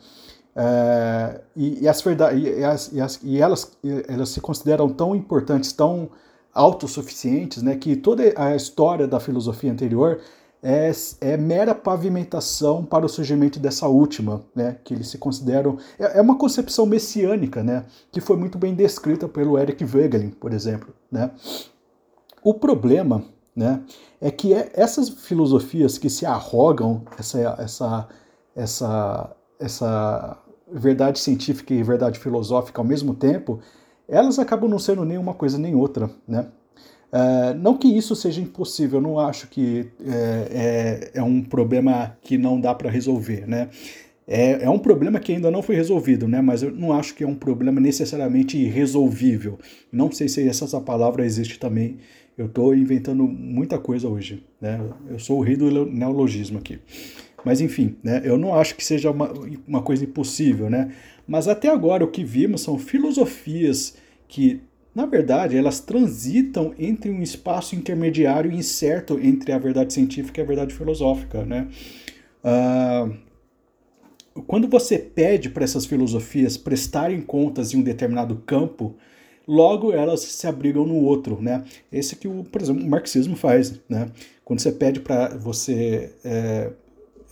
Uh, 0.56 1.42
e, 1.56 1.84
e, 1.84 1.88
as 1.88 2.02
verdade, 2.02 2.40
e, 2.40 2.64
as, 2.64 2.92
e, 2.92 3.02
as, 3.02 3.20
e 3.24 3.42
elas, 3.42 3.72
elas 4.08 4.30
se 4.30 4.42
consideram 4.42 4.90
tão 4.90 5.16
importantes, 5.16 5.72
tão 5.72 6.10
autossuficientes, 6.54 7.62
né, 7.62 7.76
que 7.76 7.98
toda 7.98 8.34
a 8.38 8.56
história 8.56 9.06
da 9.06 9.20
filosofia 9.20 9.70
anterior 9.70 10.22
é, 10.68 10.92
é, 11.22 11.38
mera 11.38 11.76
pavimentação 11.76 12.84
para 12.84 13.06
o 13.06 13.10
surgimento 13.10 13.60
dessa 13.60 13.88
última, 13.88 14.44
né, 14.56 14.78
que 14.84 14.96
eles 14.96 15.10
se 15.10 15.20
consideram. 15.20 15.78
É, 16.00 16.18
é, 16.18 16.22
uma 16.22 16.40
concepção 16.40 16.88
messiânica, 16.88 17.62
né, 17.64 17.86
que 18.12 18.20
foi 18.20 18.36
muito 18.36 18.58
bem 18.58 18.74
descrita 18.74 19.28
pelo 19.28 19.60
Eric 19.60 19.86
Wegelin, 19.86 20.32
por 20.32 20.52
exemplo. 20.52 20.92
Né. 21.12 21.30
O 22.44 22.52
problema 22.52 23.24
né, 23.56 23.80
é 24.20 24.32
que 24.32 24.56
é, 24.56 24.72
essas 24.74 25.08
filosofias 25.08 26.00
que 26.00 26.10
se 26.10 26.26
arrogam 26.26 27.04
essa, 27.20 27.56
essa, 27.60 28.08
essa, 28.56 29.36
essa 29.60 30.38
verdade 30.74 31.20
científica 31.20 31.76
e 31.76 31.84
verdade 31.84 32.18
filosófica 32.18 32.82
ao 32.82 32.86
mesmo 32.86 33.14
tempo, 33.14 33.60
elas 34.08 34.40
acabam 34.40 34.68
não 34.68 34.80
sendo 34.80 35.06
nem 35.06 35.20
uma 35.20 35.36
coisa 35.36 35.60
nem 35.60 35.76
outra. 35.76 36.10
Né. 36.28 36.48
Uh, 37.16 37.58
não 37.58 37.78
que 37.78 37.88
isso 37.88 38.14
seja 38.14 38.42
impossível, 38.42 38.98
eu 39.00 39.02
não 39.02 39.18
acho 39.18 39.48
que 39.48 39.88
é, 40.06 41.12
é, 41.14 41.20
é 41.20 41.24
um 41.24 41.42
problema 41.42 42.18
que 42.22 42.38
não 42.38 42.60
dá 42.60 42.76
para 42.76 42.90
resolver, 42.90 43.48
né? 43.48 43.70
É, 44.28 44.64
é, 44.64 44.70
um 44.70 44.80
problema 44.80 45.18
que 45.18 45.32
ainda 45.32 45.50
não 45.50 45.62
foi 45.62 45.76
resolvido, 45.76 46.28
né? 46.28 46.42
Mas 46.42 46.62
eu 46.62 46.72
não 46.72 46.92
acho 46.92 47.16
que 47.16 47.24
é 47.24 47.28
um 47.28 47.36
problema 47.36 47.80
necessariamente 47.80 48.58
irresolvível. 48.58 49.58
Não 49.92 50.12
sei 50.12 50.28
se 50.28 50.46
essa 50.46 50.82
palavra 50.82 51.26
existe 51.26 51.58
também. 51.58 52.00
Eu 52.38 52.48
estou 52.48 52.76
inventando 52.76 53.26
muita 53.26 53.78
coisa 53.78 54.10
hoje, 54.10 54.44
né? 54.60 54.82
Eu 55.08 55.18
sou 55.18 55.38
o 55.40 55.42
rei 55.42 55.56
do 55.56 55.86
neologismo 55.86 56.58
aqui. 56.58 56.80
Mas 57.46 57.62
enfim, 57.62 57.96
né? 58.04 58.22
Eu 58.26 58.38
não 58.38 58.56
acho 58.56 58.76
que 58.76 58.84
seja 58.84 59.12
uma, 59.12 59.32
uma 59.66 59.82
coisa 59.82 60.04
impossível, 60.04 60.70
né? 60.70 60.92
Mas 61.26 61.48
até 61.48 61.70
agora 61.70 62.04
o 62.04 62.12
que 62.12 62.26
vimos 62.26 62.62
são 62.62 62.78
filosofias 62.78 63.96
que 64.28 64.60
na 64.96 65.06
verdade, 65.06 65.58
elas 65.58 65.82
transitam 65.82 66.74
entre 66.80 67.12
um 67.12 67.22
espaço 67.22 67.76
intermediário 67.76 68.50
incerto 68.50 69.20
entre 69.22 69.52
a 69.52 69.60
verdade 69.60 69.94
científica 69.94 70.40
e 70.40 70.44
a 70.44 70.48
verdade 70.48 70.74
filosófica. 70.74 71.44
Né? 71.44 71.68
Uh, 72.42 73.14
quando 74.48 74.70
você 74.70 74.98
pede 74.98 75.50
para 75.50 75.66
essas 75.66 75.86
filosofias 75.86 76.56
prestarem 76.56 77.20
contas 77.20 77.74
em 77.74 77.78
um 77.78 77.84
determinado 77.84 78.38
campo, 78.46 78.96
logo 79.46 79.92
elas 79.92 80.22
se 80.22 80.48
abrigam 80.48 80.86
no 80.86 80.96
outro, 80.96 81.42
né? 81.42 81.64
Esse 81.92 82.16
que, 82.16 82.28
o, 82.28 82.44
por 82.44 82.62
exemplo, 82.62 82.84
o 82.84 82.90
marxismo 82.90 83.36
faz, 83.36 83.80
né? 83.90 84.10
Quando 84.44 84.62
você 84.62 84.72
pede 84.72 85.00
para 85.02 85.38
você 85.38 86.14
é, 86.24 86.72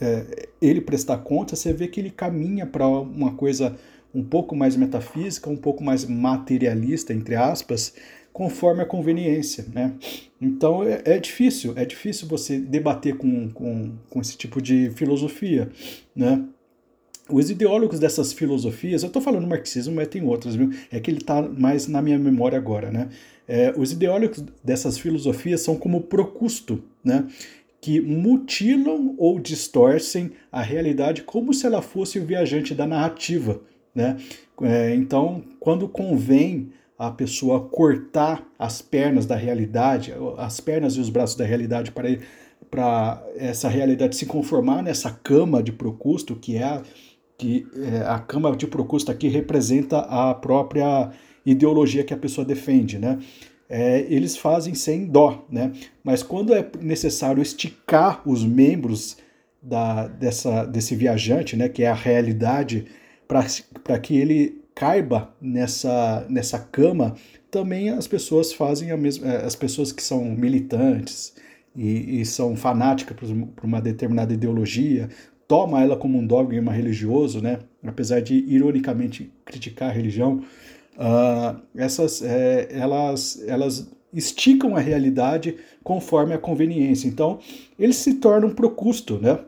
é, 0.02 0.50
ele 0.62 0.82
prestar 0.82 1.18
conta, 1.20 1.56
você 1.56 1.74
vê 1.74 1.88
que 1.88 2.00
ele 2.00 2.10
caminha 2.10 2.66
para 2.66 2.88
uma 2.88 3.34
coisa 3.34 3.76
um 4.14 4.24
pouco 4.24 4.56
mais 4.56 4.76
metafísica, 4.76 5.50
um 5.50 5.58
pouco 5.58 5.84
mais 5.84 6.06
materialista, 6.06 7.14
entre 7.14 7.36
aspas, 7.36 7.94
conforme 8.34 8.82
a 8.82 8.86
conveniência, 8.86 9.66
né? 9.74 9.94
Então 10.42 10.84
é, 10.84 11.02
é 11.06 11.20
difícil, 11.20 11.74
é 11.76 11.86
difícil 11.86 12.28
você 12.28 12.60
debater 12.60 13.16
com, 13.16 13.50
com, 13.52 13.94
com 14.10 14.20
esse 14.20 14.36
tipo 14.36 14.62
de 14.62 14.90
filosofia, 14.92 15.70
né? 16.16 16.44
Os 17.30 17.50
ideólogos 17.50 18.00
dessas 18.00 18.34
filosofias, 18.34 19.02
eu 19.02 19.08
estou 19.08 19.22
falando 19.22 19.48
marxismo, 19.48 19.96
mas 19.96 20.10
tem 20.10 20.26
outras, 20.26 20.56
viu? 20.56 20.72
É 20.92 21.00
que 21.00 21.10
ele 21.10 21.20
está 21.20 21.42
mais 21.42 21.88
na 21.88 22.02
minha 22.02 22.20
memória 22.20 22.58
agora, 22.58 22.92
né? 22.92 23.10
É, 23.48 23.74
os 23.78 23.92
ideólogos 23.92 24.44
dessas 24.64 24.98
filosofias 24.98 25.62
são 25.62 25.78
como 25.78 26.02
Procusto, 26.02 26.84
né? 27.04 27.26
Que 27.80 28.02
mutilam 28.02 29.16
ou 29.18 29.40
distorcem 29.40 30.32
a 30.52 30.62
realidade 30.62 31.24
como 31.24 31.54
se 31.54 31.66
ela 31.66 31.82
fosse 31.82 32.20
o 32.20 32.26
viajante 32.26 32.74
da 32.74 32.86
narrativa, 32.86 33.62
né? 33.94 34.18
É, 34.62 34.94
então, 34.96 35.44
quando 35.60 35.88
convém 35.88 36.72
a 36.98 37.12
pessoa 37.12 37.60
cortar 37.60 38.48
as 38.58 38.82
pernas 38.82 39.26
da 39.26 39.36
realidade, 39.36 40.14
as 40.38 40.60
pernas 40.60 40.94
e 40.94 41.00
os 41.00 41.10
braços 41.10 41.36
da 41.36 41.46
realidade 41.46 41.92
para 41.92 42.10
para 42.74 43.24
essa 43.38 43.70
realidade 43.70 44.16
se 44.16 44.26
conformar 44.26 44.82
nessa 44.82 45.12
cama 45.12 45.62
de 45.62 45.72
Procusto, 45.72 46.36
que 46.36 46.58
é 46.58 46.64
a, 46.64 46.82
que 47.38 47.68
é, 47.76 47.98
a 48.00 48.18
cama 48.18 48.56
de 48.56 48.66
Procusto 48.66 49.12
aqui 49.12 49.28
representa 49.28 50.00
a 50.00 50.34
própria 50.34 51.12
ideologia 51.46 52.04
que 52.04 52.16
a 52.16 52.18
pessoa 52.18 52.44
defende, 52.44 52.98
né? 52.98 53.20
É, 53.70 54.00
eles 54.10 54.36
fazem 54.36 54.74
sem 54.74 55.06
dó, 55.06 55.46
né? 55.52 55.72
Mas 56.04 56.24
quando 56.24 56.52
é 56.52 56.68
necessário 56.82 57.44
esticar 57.44 58.28
os 58.28 58.44
membros 58.44 59.18
da, 59.62 60.08
dessa, 60.08 60.66
desse 60.66 60.96
viajante, 60.96 61.56
né, 61.56 61.70
que 61.70 61.84
é 61.84 61.88
a 61.88 61.94
realidade 61.94 62.86
para 63.28 64.00
que 64.00 64.18
ele 64.18 64.62
caiba 64.76 65.34
nessa, 65.42 66.26
nessa 66.30 66.60
cama, 66.60 67.16
também 67.50 67.90
as 67.90 68.08
pessoas 68.08 68.52
fazem 68.54 68.92
a 68.92 68.98
mesma. 68.98 69.28
Eh, 69.28 69.46
as 69.46 69.56
pessoas 69.56 69.92
que 69.92 70.02
são 70.02 70.24
militantes 70.26 71.36
e, 71.76 72.22
e 72.22 72.26
são 72.26 72.56
fanáticas 72.56 73.30
por 73.56 73.66
uma 73.66 73.82
determinada 73.82 74.34
ideologia, 74.34 75.10
toma 75.48 75.82
ela 75.82 75.96
como 75.96 76.18
um 76.18 76.26
dogma 76.26 76.72
religioso, 76.72 77.42
né? 77.42 77.60
apesar 77.86 78.22
de 78.22 78.36
ironicamente 78.36 79.32
criticar 79.46 79.90
a 79.90 79.94
religião, 79.94 80.42
uh, 80.96 81.62
essas, 81.76 82.22
é, 82.22 82.70
elas, 82.72 83.44
elas 83.48 83.92
esticam 84.14 84.76
a 84.76 84.80
realidade 84.80 85.58
conforme 85.84 86.34
a 86.34 86.38
conveniência. 86.38 87.08
Então, 87.08 87.40
eles 87.78 87.98
se 87.98 88.16
tornam 88.16 88.50
pro 88.50 88.70
custo, 88.70 89.18
né? 89.18 89.40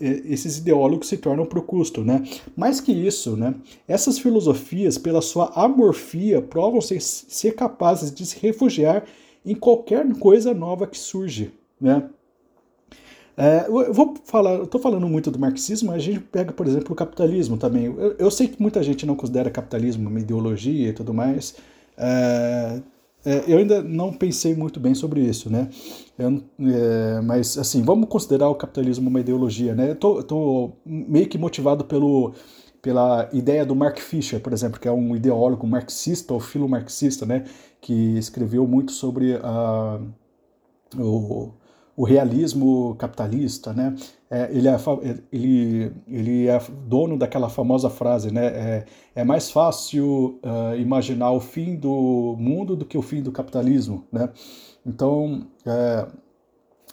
Esses 0.00 0.58
ideólogos 0.58 1.08
se 1.08 1.16
tornam 1.16 1.46
pro 1.46 1.62
custo, 1.62 2.04
né? 2.04 2.22
Mais 2.56 2.80
que 2.80 2.92
isso, 2.92 3.36
né? 3.36 3.54
Essas 3.86 4.18
filosofias, 4.18 4.98
pela 4.98 5.22
sua 5.22 5.52
amorfia, 5.54 6.42
provam 6.42 6.80
ser, 6.80 7.00
ser 7.00 7.54
capazes 7.54 8.12
de 8.12 8.26
se 8.26 8.38
refugiar 8.40 9.04
em 9.44 9.54
qualquer 9.54 10.06
coisa 10.18 10.52
nova 10.52 10.86
que 10.86 10.98
surge, 10.98 11.52
né? 11.80 12.08
É, 13.40 13.66
eu 13.68 13.94
vou 13.94 14.16
falar, 14.24 14.54
eu 14.54 14.66
tô 14.66 14.80
falando 14.80 15.08
muito 15.08 15.30
do 15.30 15.38
marxismo, 15.38 15.92
a 15.92 15.98
gente 15.98 16.18
pega, 16.18 16.52
por 16.52 16.66
exemplo, 16.66 16.92
o 16.92 16.96
capitalismo 16.96 17.56
também. 17.56 17.84
Eu, 17.84 18.16
eu 18.18 18.30
sei 18.32 18.48
que 18.48 18.60
muita 18.60 18.82
gente 18.82 19.06
não 19.06 19.14
considera 19.14 19.48
capitalismo 19.48 20.10
uma 20.10 20.18
ideologia 20.18 20.88
e 20.88 20.92
tudo 20.92 21.14
mais. 21.14 21.54
É, 21.96 22.80
é, 23.28 23.44
eu 23.46 23.58
ainda 23.58 23.82
não 23.82 24.10
pensei 24.10 24.54
muito 24.54 24.80
bem 24.80 24.94
sobre 24.94 25.20
isso, 25.20 25.50
né? 25.50 25.68
Eu, 26.18 26.42
é, 26.60 27.20
mas, 27.20 27.58
assim, 27.58 27.82
vamos 27.82 28.08
considerar 28.08 28.48
o 28.48 28.54
capitalismo 28.54 29.10
uma 29.10 29.20
ideologia, 29.20 29.74
né? 29.74 29.90
Eu 29.90 29.96
tô, 29.96 30.22
tô 30.22 30.72
meio 30.86 31.28
que 31.28 31.36
motivado 31.36 31.84
pelo, 31.84 32.32
pela 32.80 33.28
ideia 33.30 33.66
do 33.66 33.76
Mark 33.76 33.98
Fisher, 33.98 34.40
por 34.40 34.54
exemplo, 34.54 34.80
que 34.80 34.88
é 34.88 34.92
um 34.92 35.14
ideólogo 35.14 35.66
marxista 35.66 36.32
ou 36.32 36.40
filo-marxista, 36.40 37.26
né? 37.26 37.44
Que 37.82 38.16
escreveu 38.16 38.66
muito 38.66 38.92
sobre 38.92 39.34
a, 39.42 40.00
o, 40.96 41.50
o 41.98 42.04
realismo 42.04 42.94
capitalista, 42.94 43.72
né? 43.72 43.92
É, 44.30 44.48
ele, 44.52 44.68
é, 44.68 44.76
ele, 45.32 45.92
ele 46.06 46.46
é 46.46 46.62
dono 46.86 47.18
daquela 47.18 47.48
famosa 47.48 47.90
frase, 47.90 48.32
né? 48.32 48.46
É, 48.46 48.86
é 49.16 49.24
mais 49.24 49.50
fácil 49.50 50.38
uh, 50.44 50.78
imaginar 50.78 51.32
o 51.32 51.40
fim 51.40 51.74
do 51.74 52.36
mundo 52.38 52.76
do 52.76 52.84
que 52.84 52.96
o 52.96 53.02
fim 53.02 53.20
do 53.20 53.32
capitalismo, 53.32 54.04
né? 54.12 54.30
Então, 54.86 55.44
é, 55.66 56.06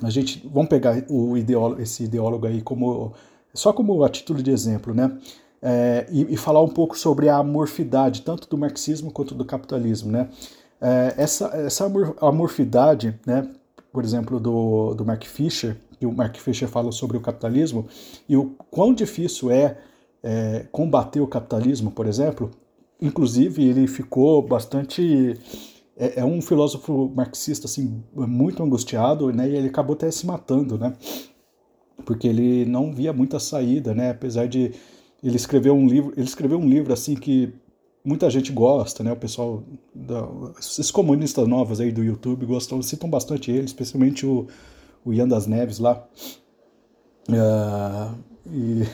a 0.02 0.10
gente 0.10 0.50
vamos 0.52 0.70
pegar 0.70 1.06
o 1.08 1.38
ideólogo, 1.38 1.80
esse 1.84 2.04
ideólogo 2.04 2.48
aí 2.48 2.64
como 2.64 3.14
só 3.54 3.72
como 3.72 4.04
a 4.04 4.10
título 4.10 4.42
de 4.42 4.50
exemplo, 4.50 4.92
né? 4.92 5.16
É, 5.62 6.08
e, 6.10 6.34
e, 6.34 6.36
falar 6.38 6.64
um 6.64 6.68
pouco 6.68 6.98
sobre 6.98 7.30
a 7.30 7.38
amorfidade 7.38 8.24
tanto 8.24 8.50
do 8.50 8.58
marxismo 8.58 9.12
quanto 9.12 9.36
do 9.36 9.46
capitalismo, 9.46 10.12
né? 10.12 10.30
É, 10.82 11.14
essa 11.16 11.46
essa 11.56 11.86
amorfidade, 12.22 13.20
né? 13.24 13.48
Por 13.96 14.04
exemplo, 14.04 14.42
do, 14.42 14.94
do 14.94 15.06
Mark 15.06 15.24
Fisher, 15.24 15.78
que 15.98 16.06
o 16.06 16.12
Mark 16.12 16.36
Fisher 16.36 16.68
fala 16.68 16.92
sobre 16.92 17.16
o 17.16 17.22
capitalismo 17.22 17.88
e 18.28 18.36
o 18.36 18.54
quão 18.70 18.94
difícil 18.94 19.50
é, 19.50 19.78
é 20.22 20.66
combater 20.70 21.22
o 21.22 21.28
capitalismo, 21.28 21.90
por 21.92 22.06
exemplo. 22.06 22.52
Inclusive, 23.02 23.64
ele 23.64 23.88
ficou 23.88 24.42
bastante 24.42 25.40
é, 25.96 26.20
é, 26.20 26.26
um 26.26 26.42
filósofo 26.42 27.10
marxista 27.16 27.68
assim 27.68 28.04
muito 28.14 28.62
angustiado, 28.62 29.32
né? 29.32 29.48
E 29.48 29.56
ele 29.56 29.70
acabou 29.70 29.94
até 29.94 30.12
se 30.12 30.28
matando, 30.28 30.78
né? 30.78 30.92
Porque 32.04 32.28
ele 32.28 32.66
não 32.66 32.94
via 32.94 33.14
muita 33.14 33.40
saída, 33.40 33.96
né? 33.96 34.10
Apesar 34.10 34.46
de 34.46 34.74
ele 35.24 35.38
escrever 35.38 35.72
um 35.72 35.88
livro, 35.88 36.12
ele 36.18 36.28
escreveu 36.28 36.60
um 36.60 36.68
livro 36.68 36.92
assim 36.92 37.16
que 37.16 37.54
muita 38.06 38.30
gente 38.30 38.52
gosta, 38.52 39.04
né? 39.04 39.12
O 39.12 39.16
pessoal, 39.16 39.64
da, 39.94 40.28
esses 40.60 40.92
comunistas 40.92 41.48
novos 41.48 41.82
aí 41.82 41.92
do 41.92 42.04
YouTube 42.04 42.46
gostam, 42.46 42.82
citam 42.82 43.10
bastante 43.10 43.52
ele, 43.52 43.66
especialmente 43.66 44.26
o, 44.26 44.48
o 45.04 45.12
Ian 45.12 45.28
das 45.28 45.48
Neves 45.48 45.80
lá. 45.80 46.08
Uh, 47.28 48.16
e, 48.48 48.88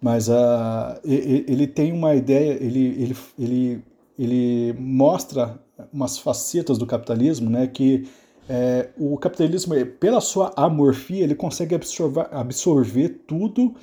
mas 0.00 0.28
uh, 0.28 0.98
ele 1.04 1.66
tem 1.66 1.92
uma 1.92 2.14
ideia, 2.14 2.52
ele, 2.60 2.86
ele, 3.02 3.16
ele, 3.38 3.84
ele 4.18 4.72
mostra 4.80 5.60
umas 5.92 6.18
facetas 6.18 6.78
do 6.78 6.86
capitalismo, 6.86 7.50
né, 7.50 7.66
que 7.66 8.08
é, 8.48 8.88
o 8.98 9.16
capitalismo, 9.16 9.74
pela 10.00 10.20
sua 10.20 10.52
amorfia, 10.56 11.22
ele 11.22 11.34
consegue 11.34 11.74
absorver, 11.74 12.26
absorver 12.32 13.08
tudo 13.26 13.74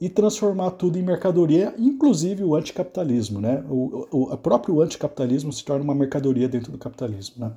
e 0.00 0.08
transformar 0.08 0.72
tudo 0.72 0.98
em 0.98 1.02
mercadoria, 1.02 1.74
inclusive 1.78 2.44
o 2.44 2.54
anticapitalismo. 2.54 3.40
Né? 3.40 3.64
O, 3.68 4.06
o, 4.10 4.32
o 4.32 4.38
próprio 4.38 4.80
anticapitalismo 4.80 5.52
se 5.52 5.64
torna 5.64 5.82
uma 5.82 5.94
mercadoria 5.94 6.48
dentro 6.48 6.70
do 6.70 6.78
capitalismo. 6.78 7.44
Né? 7.44 7.52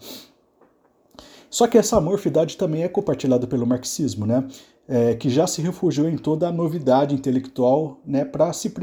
Só 1.51 1.67
que 1.67 1.77
essa 1.77 1.97
amorfidade 1.97 2.55
também 2.55 2.83
é 2.83 2.87
compartilhada 2.87 3.45
pelo 3.45 3.67
marxismo, 3.67 4.25
né? 4.25 4.47
É, 4.87 5.13
que 5.15 5.29
já 5.29 5.45
se 5.45 5.61
refugiou 5.61 6.07
em 6.09 6.17
toda 6.17 6.47
a 6.47 6.51
novidade 6.51 7.13
intelectual 7.13 7.99
né, 8.05 8.25
para 8.25 8.51
se, 8.51 8.73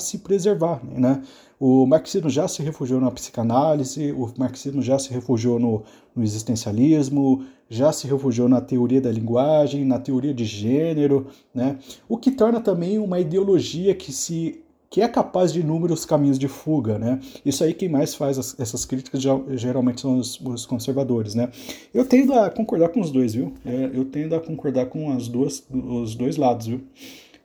se 0.00 0.18
preservar. 0.18 0.80
Né? 0.82 1.22
O 1.58 1.86
marxismo 1.86 2.28
já 2.28 2.48
se 2.48 2.62
refugiou 2.62 3.00
na 3.00 3.10
psicanálise, 3.10 4.10
o 4.12 4.32
marxismo 4.36 4.82
já 4.82 4.98
se 4.98 5.12
refugiou 5.12 5.60
no, 5.60 5.84
no 6.16 6.24
existencialismo, 6.24 7.44
já 7.68 7.92
se 7.92 8.08
refugiou 8.08 8.48
na 8.48 8.60
teoria 8.60 9.00
da 9.00 9.12
linguagem, 9.12 9.84
na 9.84 9.98
teoria 10.00 10.34
de 10.34 10.44
gênero, 10.44 11.28
né? 11.54 11.78
o 12.08 12.16
que 12.16 12.32
torna 12.32 12.60
também 12.60 12.98
uma 12.98 13.20
ideologia 13.20 13.94
que 13.94 14.12
se 14.12 14.64
que 14.90 15.00
é 15.00 15.06
capaz 15.06 15.52
de 15.52 15.60
inúmeros 15.60 16.04
caminhos 16.04 16.36
de 16.36 16.48
fuga, 16.48 16.98
né? 16.98 17.20
Isso 17.46 17.62
aí 17.62 17.72
quem 17.72 17.88
mais 17.88 18.12
faz 18.12 18.36
as, 18.38 18.58
essas 18.58 18.84
críticas 18.84 19.22
geralmente 19.50 20.00
são 20.00 20.18
os, 20.18 20.38
os, 20.40 20.66
conservadores, 20.66 21.32
né? 21.36 21.48
Eu 21.94 22.04
tendo 22.04 22.34
a 22.34 22.50
concordar 22.50 22.88
com 22.88 23.00
os 23.00 23.12
dois, 23.12 23.32
viu? 23.34 23.54
É, 23.64 23.90
eu 23.94 24.04
tendo 24.04 24.34
a 24.34 24.40
concordar 24.40 24.86
com 24.86 25.12
as 25.12 25.28
duas, 25.28 25.64
os 25.70 26.16
dois 26.16 26.36
lados, 26.36 26.66
viu? 26.66 26.80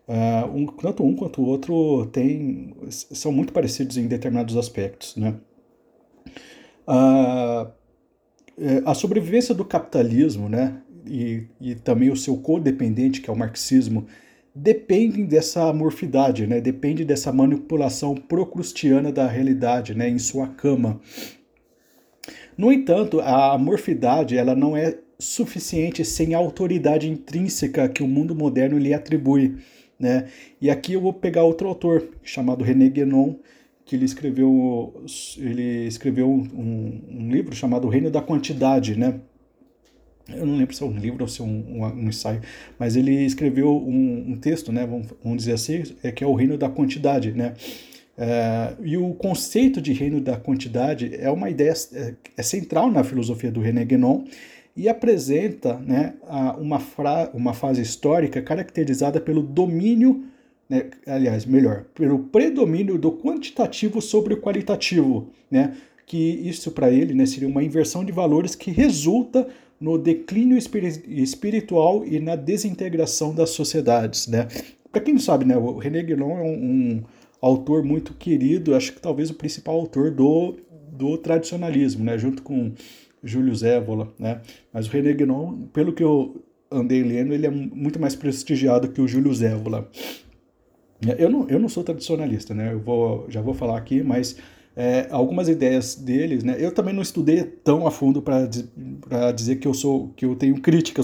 Uh, 0.07 0.55
um, 0.55 0.65
tanto 0.65 1.03
um 1.03 1.15
quanto 1.15 1.41
o 1.41 1.45
outro 1.45 2.07
tem, 2.07 2.75
são 2.89 3.31
muito 3.31 3.53
parecidos 3.53 3.97
em 3.97 4.07
determinados 4.07 4.57
aspectos. 4.57 5.15
Né? 5.15 5.35
Uh, 6.87 7.71
a 8.85 8.93
sobrevivência 8.93 9.53
do 9.53 9.65
capitalismo 9.65 10.47
né, 10.47 10.79
e, 11.07 11.43
e 11.59 11.75
também 11.75 12.11
o 12.11 12.15
seu 12.15 12.37
codependente, 12.37 13.19
que 13.19 13.29
é 13.29 13.33
o 13.33 13.37
marxismo, 13.37 14.05
dependem 14.55 15.25
dessa 15.25 15.69
amorfidade, 15.69 16.47
né? 16.47 16.61
depende 16.61 17.03
dessa 17.03 17.33
manipulação 17.33 18.15
procrustiana 18.15 19.11
da 19.11 19.27
realidade 19.27 19.93
né? 19.93 20.07
em 20.09 20.17
sua 20.17 20.47
cama. 20.47 21.01
No 22.57 22.71
entanto, 22.71 23.19
a 23.19 23.53
amorfidade 23.53 24.37
ela 24.37 24.55
não 24.55 24.77
é 24.77 24.97
suficiente 25.19 26.05
sem 26.05 26.33
a 26.33 26.37
autoridade 26.37 27.09
intrínseca 27.09 27.89
que 27.89 28.01
o 28.01 28.07
mundo 28.07 28.33
moderno 28.33 28.77
lhe 28.77 28.93
atribui. 28.93 29.57
Né? 29.99 30.27
E 30.61 30.69
aqui 30.69 30.93
eu 30.93 31.01
vou 31.01 31.13
pegar 31.13 31.43
outro 31.43 31.67
autor 31.67 32.07
chamado 32.23 32.63
René 32.63 32.87
Guénon, 32.87 33.35
que 33.85 33.95
ele 33.95 34.05
escreveu, 34.05 35.03
ele 35.37 35.85
escreveu 35.85 36.29
um, 36.29 37.01
um, 37.09 37.29
livro 37.29 37.53
chamado 37.53 37.87
Reino 37.87 38.09
da 38.09 38.21
Quantidade, 38.21 38.97
né? 38.97 39.19
Eu 40.27 40.45
não 40.45 40.57
lembro 40.57 40.75
se 40.75 40.81
é 40.81 40.85
um 40.85 40.97
livro 40.97 41.23
ou 41.23 41.27
se 41.27 41.41
é 41.41 41.43
um, 41.43 41.81
um, 41.81 41.85
um 41.85 42.07
ensaio, 42.07 42.41
mas 42.79 42.95
ele 42.95 43.25
escreveu 43.25 43.75
um, 43.77 44.37
texto, 44.41 44.71
né? 44.71 44.85
Vamos, 44.85 45.07
vamos, 45.23 45.37
dizer 45.37 45.53
assim, 45.53 45.83
é 46.01 46.11
que 46.11 46.23
é 46.23 46.27
o 46.27 46.33
Reino 46.33 46.57
da 46.57 46.69
Quantidade, 46.69 47.31
né? 47.31 47.53
É, 48.17 48.73
e 48.81 48.95
o 48.97 49.13
conceito 49.13 49.81
de 49.81 49.91
reino 49.91 50.21
da 50.21 50.37
quantidade 50.37 51.13
é 51.19 51.29
uma 51.29 51.49
ideia 51.49 51.73
é, 51.93 52.13
é 52.37 52.41
central 52.41 52.89
na 52.89 53.03
filosofia 53.03 53.51
do 53.51 53.59
René 53.59 53.83
Guénon 53.83 54.23
e 54.75 54.87
apresenta 54.87 55.77
né, 55.79 56.13
uma, 56.57 56.79
fra 56.79 57.29
uma 57.33 57.53
fase 57.53 57.81
histórica 57.81 58.41
caracterizada 58.41 59.19
pelo 59.19 59.41
domínio, 59.41 60.25
né, 60.69 60.89
aliás, 61.05 61.45
melhor, 61.45 61.85
pelo 61.93 62.19
predomínio 62.19 62.97
do 62.97 63.11
quantitativo 63.11 64.01
sobre 64.01 64.33
o 64.33 64.41
qualitativo, 64.41 65.29
né, 65.51 65.75
que 66.05 66.17
isso 66.17 66.71
para 66.71 66.91
ele 66.91 67.13
né, 67.13 67.25
seria 67.25 67.47
uma 67.47 67.63
inversão 67.63 68.03
de 68.03 68.11
valores 68.11 68.55
que 68.55 68.71
resulta 68.71 69.47
no 69.79 69.97
declínio 69.97 70.57
espiritual 70.57 72.05
e 72.05 72.19
na 72.19 72.35
desintegração 72.35 73.33
das 73.33 73.51
sociedades. 73.51 74.27
Né. 74.27 74.47
Para 74.91 75.01
quem 75.01 75.13
não 75.13 75.21
sabe, 75.21 75.45
né, 75.45 75.57
o 75.57 75.77
René 75.77 76.01
Guénon 76.01 76.37
é 76.37 76.43
um, 76.43 76.53
um 76.53 77.03
autor 77.41 77.83
muito 77.83 78.13
querido, 78.13 78.75
acho 78.75 78.93
que 78.93 79.01
talvez 79.01 79.29
o 79.29 79.33
principal 79.33 79.75
autor 79.75 80.11
do, 80.11 80.55
do 80.91 81.17
tradicionalismo, 81.17 82.03
né, 82.03 82.17
junto 82.17 82.41
com 82.41 82.71
Júlio 83.23 83.55
Zévola, 83.55 84.13
né? 84.19 84.39
Mas 84.71 84.87
o 84.87 84.91
René 84.91 85.13
Guénon, 85.13 85.63
pelo 85.73 85.91
que 85.91 86.03
eu 86.03 86.43
andei 86.71 87.03
lendo, 87.03 87.33
ele 87.33 87.47
é 87.47 87.49
muito 87.49 87.99
mais 87.99 88.15
prestigiado 88.15 88.89
que 88.89 89.01
o 89.01 89.07
Júlio 89.07 89.33
Zévola. 89.33 89.89
Eu 91.17 91.29
não, 91.29 91.49
eu 91.49 91.59
não 91.59 91.67
sou 91.67 91.83
tradicionalista, 91.83 92.53
né? 92.53 92.71
Eu 92.71 92.79
vou, 92.79 93.25
já 93.29 93.41
vou 93.41 93.53
falar 93.53 93.77
aqui, 93.77 94.03
mas 94.03 94.37
é, 94.75 95.07
algumas 95.09 95.47
ideias 95.47 95.95
deles, 95.95 96.43
né? 96.43 96.57
Eu 96.59 96.71
também 96.71 96.93
não 96.93 97.01
estudei 97.01 97.43
tão 97.43 97.87
a 97.87 97.91
fundo 97.91 98.21
para 98.21 99.31
dizer 99.31 99.55
que 99.55 99.67
eu 99.67 99.73
sou 99.73 100.09
que 100.15 100.25
eu 100.25 100.35
tenho 100.35 100.59
crítica 100.59 101.01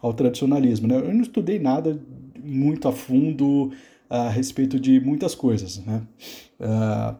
ao 0.00 0.14
tradicionalismo, 0.14 0.86
né? 0.86 0.96
Eu 0.96 1.12
não 1.12 1.22
estudei 1.22 1.58
nada 1.58 2.00
muito 2.42 2.86
a 2.86 2.92
fundo 2.92 3.72
a 4.08 4.28
respeito 4.28 4.78
de 4.78 5.00
muitas 5.00 5.34
coisas, 5.34 5.78
né? 5.84 6.02
Uh, 6.60 7.16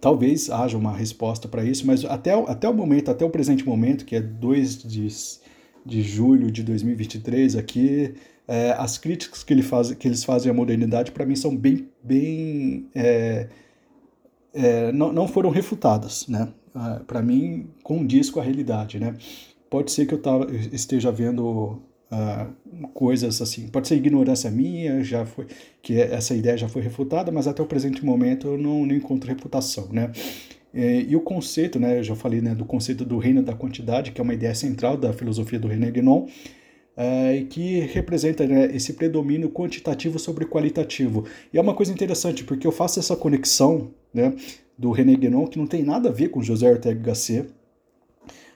talvez 0.00 0.50
haja 0.50 0.76
uma 0.76 0.96
resposta 0.96 1.46
para 1.46 1.64
isso, 1.64 1.86
mas 1.86 2.04
até, 2.04 2.32
até 2.32 2.68
o 2.68 2.74
momento, 2.74 3.10
até 3.10 3.24
o 3.24 3.30
presente 3.30 3.64
momento, 3.64 4.04
que 4.04 4.16
é 4.16 4.20
2 4.20 4.82
de, 4.82 5.06
de 5.86 6.02
julho 6.02 6.50
de 6.50 6.62
2023, 6.64 7.56
aqui, 7.56 8.14
é, 8.48 8.72
as 8.72 8.98
críticas 8.98 9.44
que, 9.44 9.52
ele 9.52 9.62
faz, 9.62 9.92
que 9.92 10.08
eles 10.08 10.24
fazem 10.24 10.50
à 10.50 10.54
modernidade, 10.54 11.12
para 11.12 11.24
mim, 11.24 11.36
são 11.36 11.56
bem. 11.56 11.88
bem 12.02 12.88
é, 12.94 13.48
é, 14.54 14.92
não, 14.92 15.12
não 15.12 15.26
foram 15.26 15.50
refutadas, 15.50 16.26
né? 16.28 16.48
Ah, 16.74 17.00
para 17.06 17.22
mim, 17.22 17.68
condiz 17.82 18.30
com 18.30 18.40
a 18.40 18.42
realidade, 18.42 18.98
né? 18.98 19.14
Pode 19.70 19.92
ser 19.92 20.06
que 20.06 20.14
eu 20.14 20.20
tava, 20.20 20.46
esteja 20.72 21.10
vendo 21.10 21.80
uh, 22.12 22.88
coisas 22.92 23.40
assim. 23.40 23.68
Pode 23.68 23.88
ser 23.88 23.96
ignorância 23.96 24.50
minha, 24.50 25.02
já 25.02 25.24
foi 25.24 25.46
que 25.82 26.00
essa 26.00 26.34
ideia 26.34 26.56
já 26.56 26.68
foi 26.68 26.82
refutada, 26.82 27.32
mas 27.32 27.46
até 27.46 27.62
o 27.62 27.66
presente 27.66 28.04
momento 28.04 28.48
eu 28.48 28.58
não, 28.58 28.86
não 28.86 28.94
encontro 28.94 29.28
reputação, 29.28 29.88
né? 29.90 30.12
E, 30.74 31.06
e, 31.10 31.16
o 31.16 31.20
conceito, 31.20 31.78
né, 31.78 31.98
eu 31.98 32.04
já 32.04 32.14
falei 32.14 32.40
né, 32.40 32.54
do 32.54 32.64
conceito 32.64 33.04
do 33.04 33.18
reino 33.18 33.42
da 33.42 33.52
quantidade, 33.52 34.10
que 34.10 34.20
é 34.20 34.24
uma 34.24 34.32
ideia 34.32 34.54
central 34.54 34.96
da 34.96 35.12
filosofia 35.12 35.58
do 35.58 35.68
René 35.68 35.90
Guénon, 35.90 36.26
é, 36.96 37.44
que 37.48 37.80
representa 37.80 38.46
né, 38.46 38.74
esse 38.74 38.92
predomínio 38.92 39.50
quantitativo 39.50 40.18
sobre 40.18 40.44
qualitativo. 40.44 41.24
E 41.52 41.58
é 41.58 41.60
uma 41.60 41.74
coisa 41.74 41.92
interessante, 41.92 42.44
porque 42.44 42.66
eu 42.66 42.72
faço 42.72 42.98
essa 42.98 43.16
conexão 43.16 43.90
né, 44.12 44.34
do 44.76 44.90
René 44.90 45.14
Guénon, 45.14 45.46
que 45.46 45.58
não 45.58 45.66
tem 45.66 45.82
nada 45.82 46.08
a 46.08 46.12
ver 46.12 46.28
com 46.28 46.42
José 46.42 46.70
Ortega 46.70 47.00
Gasset, 47.00 47.48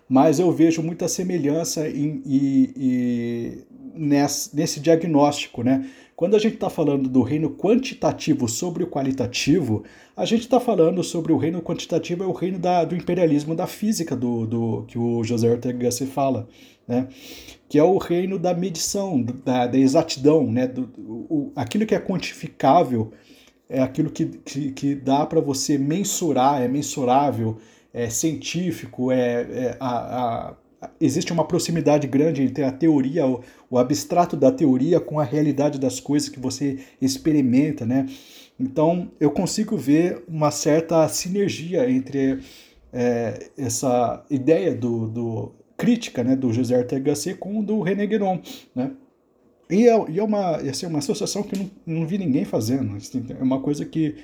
mas 0.08 0.38
eu 0.38 0.52
vejo 0.52 0.82
muita 0.82 1.08
semelhança 1.08 1.88
em, 1.88 2.22
em, 2.24 2.72
em, 2.76 3.64
nesse, 3.94 4.54
nesse 4.54 4.80
diagnóstico, 4.80 5.62
né? 5.62 5.88
Quando 6.16 6.34
a 6.34 6.38
gente 6.38 6.54
está 6.54 6.70
falando 6.70 7.10
do 7.10 7.20
reino 7.20 7.50
quantitativo 7.50 8.48
sobre 8.48 8.82
o 8.82 8.86
qualitativo, 8.86 9.84
a 10.16 10.24
gente 10.24 10.40
está 10.40 10.58
falando 10.58 11.04
sobre 11.04 11.30
o 11.30 11.36
reino 11.36 11.60
quantitativo, 11.60 12.24
é 12.24 12.26
o 12.26 12.32
reino 12.32 12.58
da, 12.58 12.86
do 12.86 12.96
imperialismo 12.96 13.54
da 13.54 13.66
física 13.66 14.16
do, 14.16 14.46
do 14.46 14.84
que 14.88 14.98
o 14.98 15.22
José 15.22 15.50
Ortega 15.50 15.78
Gasset 15.78 16.10
fala, 16.10 16.48
né? 16.88 17.08
que 17.68 17.78
é 17.78 17.82
o 17.82 17.98
reino 17.98 18.38
da 18.38 18.54
medição, 18.54 19.22
da, 19.22 19.66
da 19.66 19.78
exatidão, 19.78 20.50
né? 20.50 20.66
Do, 20.66 20.88
o, 20.96 21.52
aquilo 21.54 21.84
que 21.84 21.94
é 21.94 22.00
quantificável 22.00 23.12
é 23.68 23.82
aquilo 23.82 24.10
que, 24.10 24.24
que, 24.24 24.72
que 24.72 24.94
dá 24.94 25.26
para 25.26 25.40
você 25.40 25.76
mensurar, 25.76 26.62
é 26.62 26.68
mensurável, 26.68 27.58
é 27.92 28.08
científico, 28.08 29.10
é, 29.12 29.42
é 29.42 29.76
a, 29.80 29.90
a, 29.90 30.54
existe 31.00 31.32
uma 31.32 31.44
proximidade 31.44 32.06
grande 32.06 32.42
entre 32.42 32.64
a 32.64 32.72
teoria, 32.72 33.26
o, 33.26 33.42
o, 33.70 33.78
abstrato 33.78 34.36
da 34.36 34.52
teoria 34.52 35.00
com 35.00 35.18
a 35.18 35.24
realidade 35.24 35.78
das 35.78 36.00
coisas 36.00 36.28
que 36.28 36.38
você 36.38 36.78
experimenta, 37.00 37.86
né? 37.86 38.06
Então 38.58 39.10
eu 39.20 39.30
consigo 39.30 39.76
ver 39.76 40.24
uma 40.28 40.50
certa 40.50 41.06
sinergia 41.08 41.90
entre 41.90 42.40
é, 42.92 43.50
essa 43.56 44.24
ideia 44.30 44.74
do, 44.74 45.08
do, 45.08 45.52
crítica, 45.76 46.24
né, 46.24 46.34
do 46.34 46.52
José 46.52 46.76
Ortega 46.76 47.10
Gasset 47.10 47.38
com 47.38 47.62
do 47.62 47.80
René 47.82 48.06
Guénon, 48.06 48.40
né? 48.74 48.92
E 49.68 49.88
é, 49.88 50.10
e 50.10 50.18
é 50.18 50.22
uma, 50.22 50.56
assim, 50.56 50.86
uma 50.86 51.00
associação 51.00 51.42
que 51.42 51.58
não, 51.58 51.70
não 51.84 52.06
vi 52.06 52.18
ninguém 52.18 52.44
fazendo. 52.44 52.96
Assim, 52.96 53.24
é 53.28 53.42
uma 53.42 53.60
coisa 53.60 53.84
que 53.84 54.14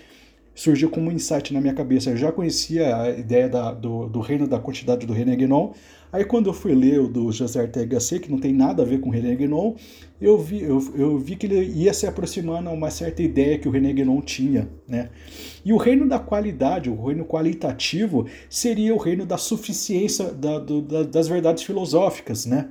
surgiu 0.54 0.90
como 0.90 1.08
um 1.08 1.12
insight 1.12 1.52
na 1.52 1.60
minha 1.60 1.74
cabeça. 1.74 2.10
Eu 2.10 2.16
já 2.16 2.30
conhecia 2.30 2.96
a 2.96 3.10
ideia 3.10 3.48
da, 3.48 3.72
do, 3.72 4.08
do 4.08 4.20
reino 4.20 4.46
da 4.46 4.58
quantidade 4.58 5.06
do 5.06 5.12
René 5.12 5.36
Guénon. 5.36 5.72
Aí 6.12 6.24
quando 6.24 6.48
eu 6.48 6.52
fui 6.52 6.74
ler 6.74 7.00
o 7.00 7.08
do 7.08 7.32
José 7.32 7.62
Ortega 7.62 7.98
C, 7.98 8.18
que 8.18 8.30
não 8.30 8.38
tem 8.38 8.52
nada 8.52 8.82
a 8.82 8.86
ver 8.86 9.00
com 9.00 9.08
o 9.08 9.12
René 9.12 9.34
Guénon, 9.34 9.74
eu 10.20 10.38
vi, 10.38 10.62
eu, 10.62 10.78
eu 10.94 11.18
vi 11.18 11.36
que 11.36 11.46
ele 11.46 11.64
ia 11.64 11.94
se 11.94 12.06
aproximando 12.06 12.68
a 12.68 12.72
uma 12.72 12.90
certa 12.90 13.22
ideia 13.22 13.58
que 13.58 13.66
o 13.66 13.70
René 13.70 13.92
Guénon 13.94 14.20
tinha. 14.20 14.68
Né? 14.86 15.08
E 15.64 15.72
o 15.72 15.78
reino 15.78 16.06
da 16.06 16.18
qualidade, 16.18 16.90
o 16.90 17.06
reino 17.06 17.24
qualitativo, 17.24 18.26
seria 18.50 18.94
o 18.94 18.98
reino 18.98 19.24
da 19.24 19.38
suficiência 19.38 20.30
da, 20.32 20.58
do, 20.58 20.82
da, 20.82 21.02
das 21.02 21.28
verdades 21.28 21.62
filosóficas, 21.62 22.44
né? 22.44 22.68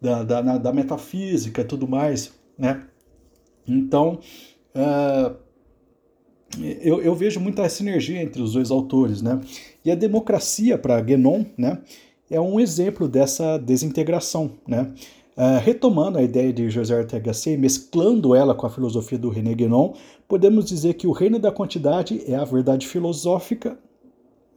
da, 0.00 0.22
da, 0.22 0.58
da 0.58 0.72
metafísica 0.72 1.64
tudo 1.64 1.88
mais. 1.88 2.32
Né? 2.56 2.84
Então, 3.66 4.20
uh, 4.74 5.45
eu, 6.80 7.00
eu, 7.00 7.14
vejo 7.14 7.40
muita 7.40 7.68
sinergia 7.68 8.22
entre 8.22 8.40
os 8.42 8.52
dois 8.52 8.70
autores, 8.70 9.22
né? 9.22 9.40
E 9.84 9.90
a 9.90 9.94
democracia 9.94 10.76
para 10.76 11.00
Guénon, 11.00 11.44
né, 11.56 11.78
é 12.30 12.40
um 12.40 12.58
exemplo 12.58 13.08
dessa 13.08 13.58
desintegração, 13.58 14.52
né? 14.66 14.92
Uh, 15.36 15.60
retomando 15.62 16.16
a 16.16 16.22
ideia 16.22 16.50
de 16.50 16.70
José 16.70 16.96
Ortega 16.96 17.34
C, 17.34 17.58
mesclando 17.58 18.34
ela 18.34 18.54
com 18.54 18.66
a 18.66 18.70
filosofia 18.70 19.18
do 19.18 19.28
René 19.28 19.54
Guénon, 19.54 19.92
podemos 20.26 20.64
dizer 20.64 20.94
que 20.94 21.06
o 21.06 21.12
reino 21.12 21.38
da 21.38 21.52
quantidade 21.52 22.22
é 22.26 22.34
a 22.34 22.44
verdade 22.44 22.86
filosófica. 22.86 23.78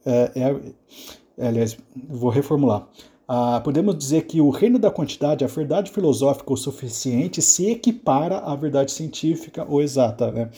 É, 0.06 0.30
é, 0.34 1.46
aliás, 1.46 1.76
vou 2.08 2.30
reformular. 2.30 2.88
Uh, 3.30 3.62
podemos 3.62 3.96
dizer 3.96 4.22
que 4.22 4.40
o 4.40 4.50
reino 4.50 4.76
da 4.76 4.90
quantidade, 4.90 5.44
a 5.44 5.46
verdade 5.46 5.92
filosófica 5.92 6.52
o 6.52 6.56
suficiente, 6.56 7.40
se 7.40 7.70
equipara 7.70 8.38
à 8.38 8.56
verdade 8.56 8.90
científica 8.90 9.64
ou 9.68 9.80
exata. 9.80 10.32
Né? 10.32 10.50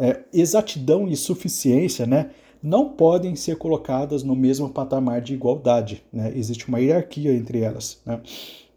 É, 0.00 0.20
exatidão 0.32 1.06
e 1.06 1.14
suficiência, 1.14 2.06
né, 2.06 2.30
não 2.62 2.88
podem 2.88 3.36
ser 3.36 3.56
colocadas 3.56 4.22
no 4.22 4.34
mesmo 4.34 4.70
patamar 4.70 5.20
de 5.20 5.34
igualdade. 5.34 6.02
Né? 6.10 6.32
Existe 6.34 6.66
uma 6.68 6.80
hierarquia 6.80 7.32
entre 7.34 7.60
elas, 7.60 8.00
né, 8.04 8.20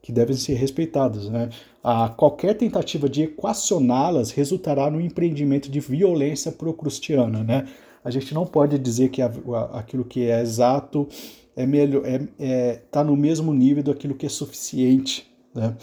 que 0.01 0.11
devem 0.11 0.35
ser 0.35 0.55
respeitadas. 0.55 1.29
Né? 1.29 1.49
A 1.81 2.09
qualquer 2.09 2.55
tentativa 2.55 3.07
de 3.07 3.23
equacioná-las 3.23 4.31
resultará 4.31 4.91
no 4.91 4.99
empreendimento 4.99 5.71
de 5.71 5.79
violência 5.79 6.51
procrustiana. 6.51 7.41
Né? 7.41 7.67
A 8.03 8.11
gente 8.11 8.33
não 8.33 8.45
pode 8.45 8.77
dizer 8.77 9.09
que 9.09 9.21
a, 9.21 9.31
a, 9.53 9.79
aquilo 9.79 10.03
que 10.03 10.25
é 10.29 10.41
exato 10.41 11.07
é 11.55 11.65
melhor, 11.65 12.05
é, 12.05 12.21
é, 12.39 12.81
tá 12.91 13.03
no 13.03 13.15
mesmo 13.15 13.53
nível 13.53 13.83
daquilo 13.83 14.15
que 14.15 14.25
é 14.25 14.29
suficiente. 14.29 15.31
Né? 15.55 15.75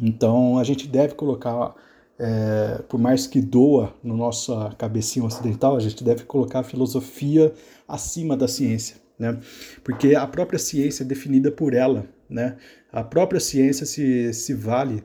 Então 0.00 0.58
a 0.58 0.64
gente 0.64 0.88
deve 0.88 1.14
colocar 1.14 1.74
é, 2.22 2.80
por 2.88 3.00
mais 3.00 3.26
que 3.26 3.40
doa 3.40 3.92
no 4.00 4.16
nossa 4.16 4.72
cabecinha 4.78 5.24
ocidental, 5.24 5.76
a 5.76 5.80
gente 5.80 6.04
deve 6.04 6.22
colocar 6.22 6.60
a 6.60 6.62
filosofia 6.62 7.52
acima 7.88 8.36
da 8.36 8.46
ciência, 8.46 8.96
né? 9.18 9.40
Porque 9.82 10.14
a 10.14 10.24
própria 10.28 10.58
ciência 10.58 11.02
é 11.02 11.06
definida 11.06 11.50
por 11.50 11.74
ela, 11.74 12.06
né? 12.30 12.56
A 12.92 13.02
própria 13.02 13.40
ciência 13.40 13.84
se, 13.84 14.32
se 14.32 14.54
vale 14.54 15.02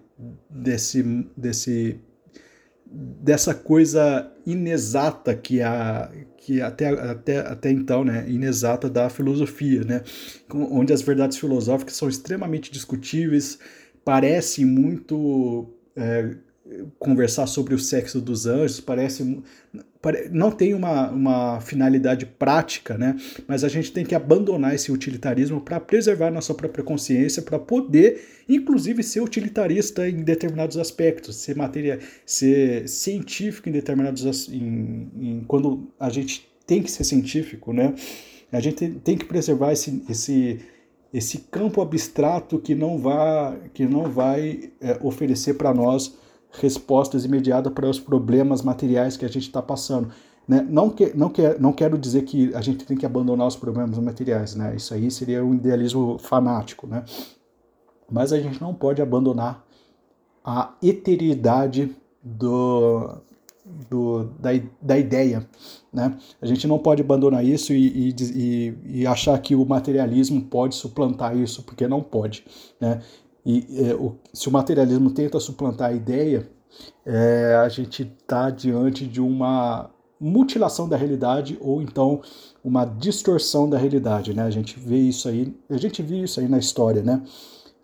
desse, 0.48 1.02
desse 1.36 2.00
dessa 2.86 3.54
coisa 3.54 4.32
inexata 4.46 5.36
que 5.36 5.60
a 5.62 6.12
que 6.38 6.62
até, 6.62 6.88
até, 6.88 7.40
até 7.40 7.72
então, 7.72 8.06
né, 8.06 8.24
inexata 8.30 8.90
da 8.90 9.10
filosofia, 9.10 9.84
né, 9.84 10.02
onde 10.50 10.94
as 10.94 11.02
verdades 11.02 11.38
filosóficas 11.38 11.96
são 11.96 12.08
extremamente 12.08 12.72
discutíveis, 12.72 13.60
parecem 14.06 14.66
muito 14.66 15.74
é, 15.94 16.38
conversar 17.00 17.48
sobre 17.48 17.74
o 17.74 17.80
sexo 17.80 18.20
dos 18.20 18.46
anjos, 18.46 18.80
parece 18.80 19.42
não 20.32 20.52
tem 20.52 20.74
uma, 20.74 21.10
uma 21.10 21.62
finalidade 21.62 22.26
prática, 22.26 22.98
né? 22.98 23.16
Mas 23.48 23.64
a 23.64 23.68
gente 23.68 23.92
tem 23.92 24.06
que 24.06 24.16
abandonar 24.16 24.74
esse 24.74 24.92
utilitarismo 24.92 25.60
para 25.60 25.80
preservar 25.80 26.32
nossa 26.32 26.54
própria 26.54 26.84
consciência, 26.84 27.42
para 27.42 27.60
poder, 27.60 28.22
inclusive, 28.48 29.04
ser 29.04 29.22
utilitarista 29.22 30.08
em 30.08 30.24
determinados 30.24 30.78
aspectos, 30.78 31.36
ser 31.38 31.56
matéria, 31.56 32.00
ser 32.26 32.88
científico 32.88 33.70
em 33.70 33.72
determinados 33.72 34.48
em, 34.50 35.12
em, 35.16 35.44
quando 35.48 35.92
a 36.00 36.10
gente 36.10 36.48
tem 36.66 36.82
que 36.82 36.92
ser 36.92 37.04
científico, 37.04 37.74
né? 37.74 37.94
A 38.52 38.60
gente 38.60 38.88
tem 39.04 39.18
que 39.18 39.26
preservar 39.26 39.74
esse, 39.74 40.04
esse 40.10 40.60
esse 41.14 41.38
campo 41.50 41.82
abstrato 41.82 42.60
que 42.60 42.76
não 42.76 42.98
vai 42.98 43.58
que 43.74 43.86
não 43.86 44.12
vai 44.12 44.72
é, 44.82 44.98
oferecer 45.02 45.54
para 45.54 45.74
nós 45.74 46.14
respostas 46.52 47.26
imediatas 47.26 47.72
para 47.74 47.90
os 47.90 48.00
problemas 48.00 48.62
materiais 48.62 49.18
que 49.18 49.26
a 49.26 49.30
gente 49.30 49.44
está 49.44 49.62
passando. 49.62 50.10
Né? 50.48 50.66
Não, 50.70 50.90
que, 50.90 51.16
não, 51.16 51.30
que, 51.30 51.42
não 51.60 51.74
quero 51.74 51.98
dizer 51.98 52.24
que 52.24 52.54
a 52.56 52.62
gente 52.62 52.86
tem 52.86 52.96
que 52.96 53.06
abandonar 53.06 53.48
os 53.48 53.56
problemas 53.56 53.98
materiais, 53.98 54.56
né? 54.56 54.76
isso 54.76 54.94
aí 54.94 55.12
seria 55.12 55.44
um 55.44 55.54
idealismo 55.54 56.18
fanático, 56.18 56.88
né? 56.88 57.04
mas 58.10 58.32
a 58.32 58.40
gente 58.40 58.62
não 58.62 58.74
pode 58.74 59.02
abandonar 59.02 59.66
a 60.44 60.74
eternidade 60.82 61.94
do, 62.24 63.18
do, 63.90 64.24
da, 64.40 64.52
da 64.82 64.98
ideia. 64.98 65.46
Né? 65.92 66.18
A 66.42 66.46
gente 66.46 66.66
não 66.66 66.80
pode 66.80 67.02
abandonar 67.02 67.44
isso 67.44 67.74
e, 67.74 68.14
e, 68.16 68.78
e, 68.86 69.08
achar 69.08 69.38
que 69.40 69.56
o 69.56 69.66
materialismo 69.66 70.42
pode 70.42 70.76
suplantar 70.76 71.36
isso, 71.36 71.64
porque 71.64 71.88
não 71.88 72.02
pode. 72.02 72.46
Né? 72.80 73.02
E 73.48 73.66
é, 73.88 73.96
o, 73.96 74.18
se 74.34 74.50
o 74.50 74.52
materialismo 74.52 75.10
tenta 75.10 75.40
suplantar 75.40 75.92
a 75.92 75.94
ideia, 75.94 76.50
é, 77.06 77.56
a 77.64 77.70
gente 77.70 78.04
está 78.04 78.50
diante 78.50 79.08
de 79.08 79.22
uma 79.22 79.90
mutilação 80.20 80.90
da 80.90 80.98
realidade 80.98 81.58
ou 81.62 81.82
então 81.82 82.22
uma 82.62 82.84
distorção 82.84 83.70
da 83.70 83.78
realidade, 83.78 84.34
né? 84.34 84.44
A 84.44 84.50
gente 84.50 84.78
vê 84.78 84.98
isso 84.98 85.30
aí, 85.30 85.56
a 85.70 85.78
gente 85.78 86.04
viu 86.04 86.26
isso 86.26 86.42
aí 86.42 86.48
na 86.50 86.58
história, 86.58 87.02
né? 87.02 87.24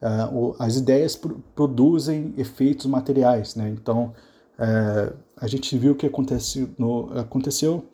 Uh, 0.01 0.53
as 0.59 0.75
ideias 0.75 1.17
produzem 1.55 2.33
efeitos 2.37 2.85
materiais, 2.85 3.55
né? 3.55 3.69
Então 3.69 4.11
uh, 4.59 5.15
a 5.37 5.47
gente 5.47 5.77
viu 5.77 5.93
o 5.93 5.95
que 5.95 6.07
acontece 6.07 6.69
no, 6.77 7.09
aconteceu 7.17 7.85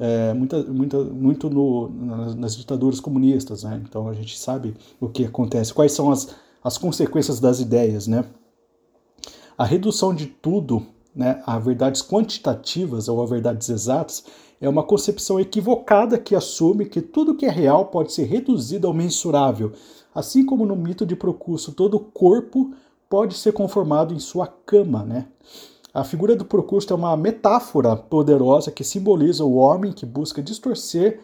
uh, 0.00 0.34
muita, 0.34 0.64
muita, 0.64 1.04
muito 1.04 1.48
no, 1.48 1.88
nas, 1.88 2.34
nas 2.34 2.56
ditaduras 2.56 2.98
comunistas, 2.98 3.62
né? 3.62 3.80
Então 3.88 4.08
a 4.08 4.12
gente 4.12 4.36
sabe 4.36 4.74
o 4.98 5.08
que 5.08 5.24
acontece, 5.24 5.72
quais 5.72 5.92
são 5.92 6.10
as 6.10 6.34
as 6.62 6.78
consequências 6.78 7.40
das 7.40 7.60
ideias, 7.60 8.06
né? 8.06 8.24
A 9.56 9.64
redução 9.64 10.14
de 10.14 10.26
tudo 10.26 10.86
né, 11.14 11.42
a 11.46 11.58
verdades 11.58 12.02
quantitativas 12.02 13.08
ou 13.08 13.22
a 13.22 13.26
verdades 13.26 13.68
exatas 13.68 14.24
é 14.60 14.68
uma 14.68 14.82
concepção 14.82 15.38
equivocada 15.38 16.18
que 16.18 16.34
assume 16.34 16.86
que 16.86 17.02
tudo 17.02 17.34
que 17.34 17.44
é 17.44 17.50
real 17.50 17.86
pode 17.86 18.12
ser 18.12 18.24
reduzido 18.24 18.86
ao 18.86 18.94
mensurável, 18.94 19.72
assim 20.14 20.44
como 20.46 20.64
no 20.64 20.76
mito 20.76 21.04
de 21.04 21.16
Procurso 21.16 21.72
todo 21.72 21.98
corpo 21.98 22.72
pode 23.10 23.34
ser 23.34 23.52
conformado 23.52 24.14
em 24.14 24.18
sua 24.18 24.46
cama, 24.46 25.02
né? 25.02 25.26
A 25.92 26.04
figura 26.04 26.34
do 26.34 26.44
Procurso 26.46 26.90
é 26.90 26.96
uma 26.96 27.14
metáfora 27.16 27.94
poderosa 27.94 28.70
que 28.70 28.82
simboliza 28.82 29.44
o 29.44 29.56
homem 29.56 29.92
que 29.92 30.06
busca 30.06 30.42
distorcer 30.42 31.20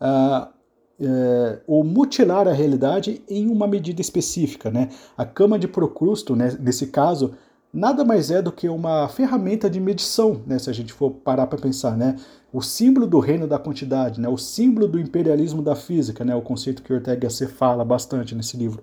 uh, 0.00 0.53
é, 1.00 1.60
ou 1.66 1.82
mutilar 1.82 2.46
a 2.46 2.52
realidade 2.52 3.22
em 3.28 3.48
uma 3.48 3.66
medida 3.66 4.00
específica. 4.00 4.70
Né? 4.70 4.88
A 5.16 5.24
cama 5.24 5.58
de 5.58 5.66
Procrusto, 5.66 6.36
né, 6.36 6.56
nesse 6.60 6.88
caso, 6.88 7.34
nada 7.72 8.04
mais 8.04 8.30
é 8.30 8.40
do 8.40 8.52
que 8.52 8.68
uma 8.68 9.08
ferramenta 9.08 9.68
de 9.68 9.80
medição, 9.80 10.40
né, 10.46 10.58
se 10.58 10.70
a 10.70 10.72
gente 10.72 10.92
for 10.92 11.10
parar 11.10 11.46
para 11.46 11.58
pensar. 11.58 11.96
Né? 11.96 12.16
O 12.52 12.62
símbolo 12.62 13.06
do 13.06 13.18
reino 13.18 13.46
da 13.46 13.58
quantidade, 13.58 14.20
né, 14.20 14.28
o 14.28 14.38
símbolo 14.38 14.86
do 14.86 14.98
imperialismo 14.98 15.62
da 15.62 15.74
física, 15.74 16.24
né, 16.24 16.34
o 16.34 16.42
conceito 16.42 16.82
que 16.82 16.92
Ortega 16.92 17.28
se 17.28 17.46
fala 17.46 17.84
bastante 17.84 18.34
nesse 18.34 18.56
livro, 18.56 18.82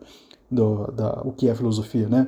do, 0.50 0.92
da, 0.92 1.22
O 1.24 1.32
que 1.32 1.48
é 1.48 1.56
filosofia. 1.56 2.10
Né? 2.10 2.28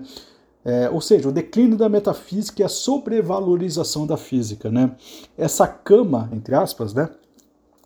É, 0.64 0.90
ou 0.90 1.02
seja, 1.02 1.28
o 1.28 1.32
declínio 1.32 1.78
da 1.78 1.90
metafísica 1.90 2.62
e 2.62 2.66
a 2.66 2.70
sobrevalorização 2.70 4.08
da 4.08 4.16
física. 4.16 4.72
Né? 4.72 4.96
Essa 5.38 5.68
cama, 5.68 6.30
entre 6.32 6.56
aspas, 6.56 6.94
né, 6.94 7.10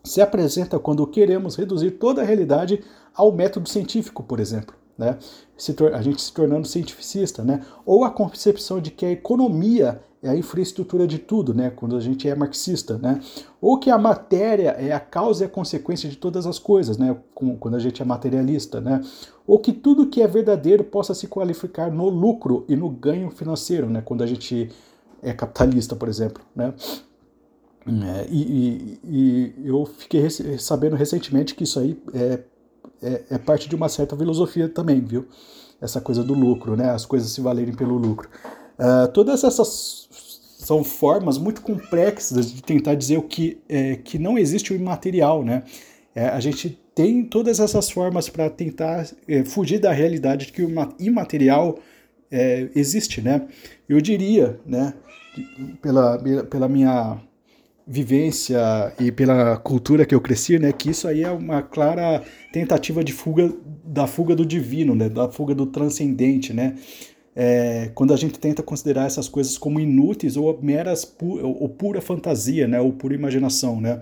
se 0.07 0.21
apresenta 0.21 0.79
quando 0.79 1.05
queremos 1.05 1.55
reduzir 1.55 1.91
toda 1.91 2.21
a 2.21 2.25
realidade 2.25 2.83
ao 3.13 3.31
método 3.31 3.67
científico, 3.67 4.23
por 4.23 4.39
exemplo. 4.39 4.75
né? 4.97 5.17
a 5.93 6.01
gente 6.01 6.21
se 6.21 6.33
tornando 6.33 6.67
cientificista, 6.67 7.43
né? 7.43 7.63
Ou 7.85 8.03
a 8.03 8.09
concepção 8.09 8.81
de 8.81 8.91
que 8.91 9.05
a 9.05 9.11
economia 9.11 10.01
é 10.21 10.29
a 10.29 10.35
infraestrutura 10.35 11.05
de 11.05 11.19
tudo, 11.19 11.53
né? 11.53 11.69
Quando 11.69 11.95
a 11.95 11.99
gente 11.99 12.27
é 12.27 12.35
marxista, 12.35 12.97
né? 12.97 13.19
Ou 13.61 13.77
que 13.77 13.89
a 13.89 13.97
matéria 13.97 14.71
é 14.71 14.91
a 14.91 14.99
causa 14.99 15.43
e 15.43 15.47
a 15.47 15.49
consequência 15.49 16.09
de 16.09 16.15
todas 16.15 16.47
as 16.47 16.57
coisas, 16.57 16.97
né? 16.97 17.15
Quando 17.59 17.75
a 17.75 17.79
gente 17.79 18.01
é 18.01 18.05
materialista, 18.05 18.81
né? 18.81 19.01
Ou 19.45 19.59
que 19.59 19.71
tudo 19.71 20.07
que 20.07 20.21
é 20.21 20.27
verdadeiro 20.27 20.83
possa 20.83 21.13
se 21.13 21.27
qualificar 21.27 21.91
no 21.91 22.09
lucro 22.09 22.65
e 22.67 22.75
no 22.75 22.89
ganho 22.89 23.29
financeiro, 23.29 23.89
né? 23.89 24.01
Quando 24.01 24.23
a 24.23 24.27
gente 24.27 24.69
é 25.21 25.33
capitalista, 25.33 25.95
por 25.95 26.09
exemplo, 26.09 26.43
né? 26.55 26.73
É, 27.88 28.28
e, 28.30 29.00
e, 29.04 29.54
eu 29.63 29.86
fiquei 29.86 30.30
sabendo 30.60 30.95
recentemente 30.95 31.56
que 31.56 31.63
isso 31.63 31.80
aí 31.80 31.97
é, 32.13 32.39
é, 33.02 33.23
é, 33.32 33.38
parte 33.38 33.69
de 33.69 33.76
uma 33.76 33.88
certa 33.88 34.15
filosofia 34.15 34.67
também, 34.67 35.00
viu? 35.00 35.26
Essa 35.80 36.02
coisa 36.02 36.23
do 36.23 36.34
lucro, 36.34 36.76
né? 36.76 36.89
As 36.89 37.06
coisas 37.06 37.32
se 37.32 37.39
valerem 37.39 37.73
pelo 37.73 37.97
lucro. 37.97 38.30
Uh, 38.78 39.08
todas 39.12 39.43
essas 39.43 40.08
são 40.60 40.84
formas 40.84 41.38
muito 41.38 41.62
complexas 41.62 42.52
de 42.52 42.62
tentar 42.62 42.95
dizer 42.95 43.17
o 43.17 43.23
que, 43.23 43.60
é, 43.69 43.95
que 43.95 44.19
não 44.19 44.38
existe 44.38 44.73
o 44.73 44.76
imaterial, 44.76 45.43
né? 45.43 45.63
É, 46.13 46.28
a 46.28 46.39
gente 46.39 46.78
tem 46.93 47.23
todas 47.23 47.60
essas 47.60 47.89
formas 47.89 48.28
para 48.28 48.50
tentar 48.50 49.08
é, 49.28 49.45
fugir 49.45 49.80
da 49.80 49.91
realidade 49.91 50.47
de 50.47 50.52
que 50.52 50.63
o 50.63 50.69
imaterial 51.00 51.80
existe, 52.76 53.21
né? 53.21 53.47
Eu 53.88 54.02
diria, 54.02 54.60
né, 54.65 54.93
pela, 55.82 56.19
pela 56.50 56.67
minha 56.67 57.21
vivência 57.88 58.60
e 59.00 59.12
pela 59.12 59.56
cultura 59.58 60.06
que 60.06 60.13
eu 60.13 60.19
cresci, 60.19 60.60
né, 60.60 60.73
que 60.73 60.89
isso 60.89 61.08
aí 61.08 61.23
é 61.23 61.32
uma 61.32 61.62
clara 61.62 62.21
tentativa 62.52 63.02
de 63.02 63.13
fuga 63.13 63.54
da 63.86 64.06
fuga 64.06 64.36
do 64.36 64.45
divino, 64.45 64.93
né, 64.93 65.08
da 65.08 65.30
fuga 65.30 65.56
do 65.56 65.65
transcendente, 65.65 66.54
né? 66.54 66.76
É, 67.39 67.91
quando 67.93 68.13
a 68.13 68.17
gente 68.17 68.39
tenta 68.39 68.63
considerar 68.63 69.06
essas 69.06 69.30
coisas 69.30 69.60
como 69.60 69.80
inúteis 69.80 70.36
ou 70.36 70.60
meras 70.62 71.06
pu 71.06 71.39
ou 71.39 71.69
pura 71.69 72.02
fantasia, 72.02 72.67
né, 72.67 72.82
ou 72.82 72.91
pura 72.91 73.13
imaginação, 73.13 73.80
né? 73.80 74.02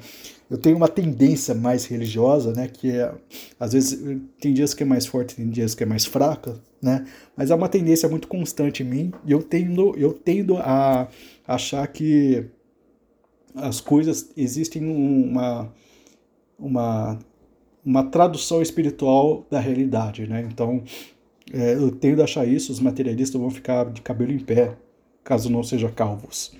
Eu 0.49 0.57
tenho 0.57 0.77
uma 0.77 0.87
tendência 0.87 1.53
mais 1.53 1.85
religiosa, 1.85 2.53
né, 2.53 2.67
que 2.67 2.91
é 2.91 3.13
às 3.59 3.73
vezes 3.73 4.19
tem 4.39 4.53
dias 4.53 4.73
que 4.73 4.83
é 4.83 4.85
mais 4.85 5.05
forte, 5.05 5.35
tem 5.35 5.49
dias 5.49 5.75
que 5.75 5.83
é 5.83 5.85
mais 5.85 6.05
fraca, 6.05 6.55
né? 6.81 7.05
Mas 7.37 7.51
é 7.51 7.55
uma 7.55 7.69
tendência 7.69 8.09
muito 8.09 8.27
constante 8.27 8.83
em 8.83 8.85
mim 8.85 9.11
e 9.25 9.31
eu 9.31 9.43
tendo 9.43 9.93
eu 9.97 10.13
tendo 10.13 10.57
a 10.57 11.07
achar 11.45 11.85
que 11.87 12.45
as 13.55 13.79
coisas 13.81 14.31
existem 14.35 14.85
uma 14.85 15.71
uma 16.57 17.19
uma 17.85 18.03
tradução 18.03 18.61
espiritual 18.61 19.45
da 19.49 19.59
realidade, 19.59 20.27
né? 20.27 20.47
Então 20.51 20.83
é, 21.53 21.75
eu 21.75 21.91
tendo 21.91 22.21
a 22.21 22.23
achar 22.25 22.47
isso, 22.47 22.71
os 22.71 22.79
materialistas 22.79 23.39
vão 23.39 23.49
ficar 23.49 23.91
de 23.91 24.01
cabelo 24.01 24.31
em 24.31 24.39
pé, 24.39 24.75
caso 25.23 25.49
não 25.49 25.63
sejam 25.63 25.91
calvos. 25.91 26.53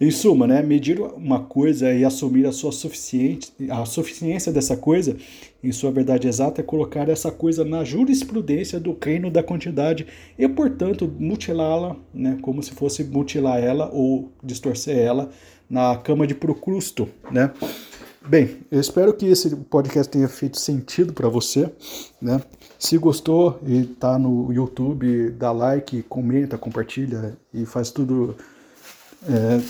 Em 0.00 0.10
suma, 0.10 0.46
né, 0.46 0.62
medir 0.62 1.00
uma 1.00 1.40
coisa 1.40 1.92
e 1.92 2.04
assumir 2.04 2.46
a 2.46 2.52
sua 2.52 2.72
suficiente, 2.72 3.52
a 3.70 3.84
suficiência 3.86 4.52
dessa 4.52 4.76
coisa 4.76 5.16
em 5.62 5.72
sua 5.72 5.90
verdade 5.90 6.28
exata 6.28 6.60
é 6.60 6.64
colocar 6.64 7.08
essa 7.08 7.30
coisa 7.30 7.64
na 7.64 7.82
jurisprudência 7.84 8.78
do 8.78 8.96
reino 9.02 9.30
da 9.30 9.42
quantidade 9.42 10.06
e, 10.38 10.48
portanto, 10.48 11.10
mutilá-la, 11.18 11.96
né, 12.12 12.38
como 12.42 12.62
se 12.62 12.72
fosse 12.72 13.04
mutilar 13.04 13.58
ela 13.62 13.90
ou 13.92 14.30
distorcer 14.42 14.96
ela 14.96 15.30
na 15.68 15.96
cama 15.96 16.26
de 16.26 16.34
Procrusto, 16.34 17.08
né? 17.30 17.52
Bem, 18.26 18.58
eu 18.70 18.78
espero 18.78 19.14
que 19.14 19.24
esse 19.26 19.56
podcast 19.56 20.12
tenha 20.12 20.28
feito 20.28 20.60
sentido 20.60 21.12
para 21.12 21.28
você, 21.28 21.70
né? 22.20 22.40
Se 22.78 22.98
gostou 22.98 23.58
e 23.66 23.84
tá 23.84 24.18
no 24.18 24.52
YouTube, 24.52 25.30
dá 25.30 25.50
like, 25.52 26.02
comenta, 26.02 26.58
compartilha 26.58 27.36
e 27.52 27.64
faz 27.64 27.90
tudo 27.90 28.36
é, 29.28 29.60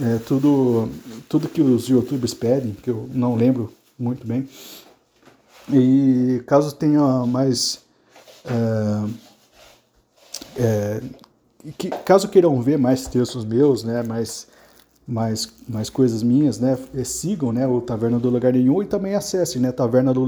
é, 0.00 0.18
tudo 0.26 0.88
tudo 1.28 1.48
que 1.48 1.60
os 1.60 1.88
YouTubers 1.88 2.34
pedem, 2.34 2.74
que 2.74 2.90
eu 2.90 3.08
não 3.12 3.34
lembro 3.34 3.72
muito 3.98 4.26
bem. 4.26 4.48
E 5.72 6.42
caso 6.46 6.74
tenha 6.74 7.24
mais 7.26 7.80
é, 8.44 9.08
é 10.56 11.02
que, 11.78 11.90
caso 11.90 12.28
queiram 12.28 12.60
ver 12.60 12.78
mais 12.78 13.06
textos 13.06 13.44
meus, 13.44 13.84
né, 13.84 14.02
mais 14.02 14.48
mais, 15.06 15.52
mais 15.68 15.90
coisas 15.90 16.22
minhas, 16.22 16.58
né? 16.58 16.78
E 16.94 17.04
sigam 17.04 17.52
né, 17.52 17.66
o 17.66 17.80
Taverna 17.80 18.18
do 18.18 18.30
Lugar 18.30 18.52
Nenhum 18.52 18.82
e 18.82 18.86
também 18.86 19.14
acessem 19.14 19.60
né, 19.60 19.72
taverna 19.72 20.14
do, 20.14 20.26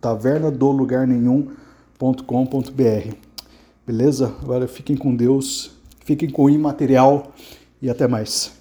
taverna 0.00 0.50
do 0.50 0.70
lugar 0.70 1.06
nenhum.com.br. 1.06 3.14
Beleza? 3.86 4.34
Agora 4.42 4.68
fiquem 4.68 4.96
com 4.96 5.14
Deus, 5.14 5.70
fiquem 6.08 6.30
com 6.30 6.44
o 6.44 6.50
imaterial 6.50 7.34
e 7.82 7.90
até 7.90 8.08
mais. 8.08 8.57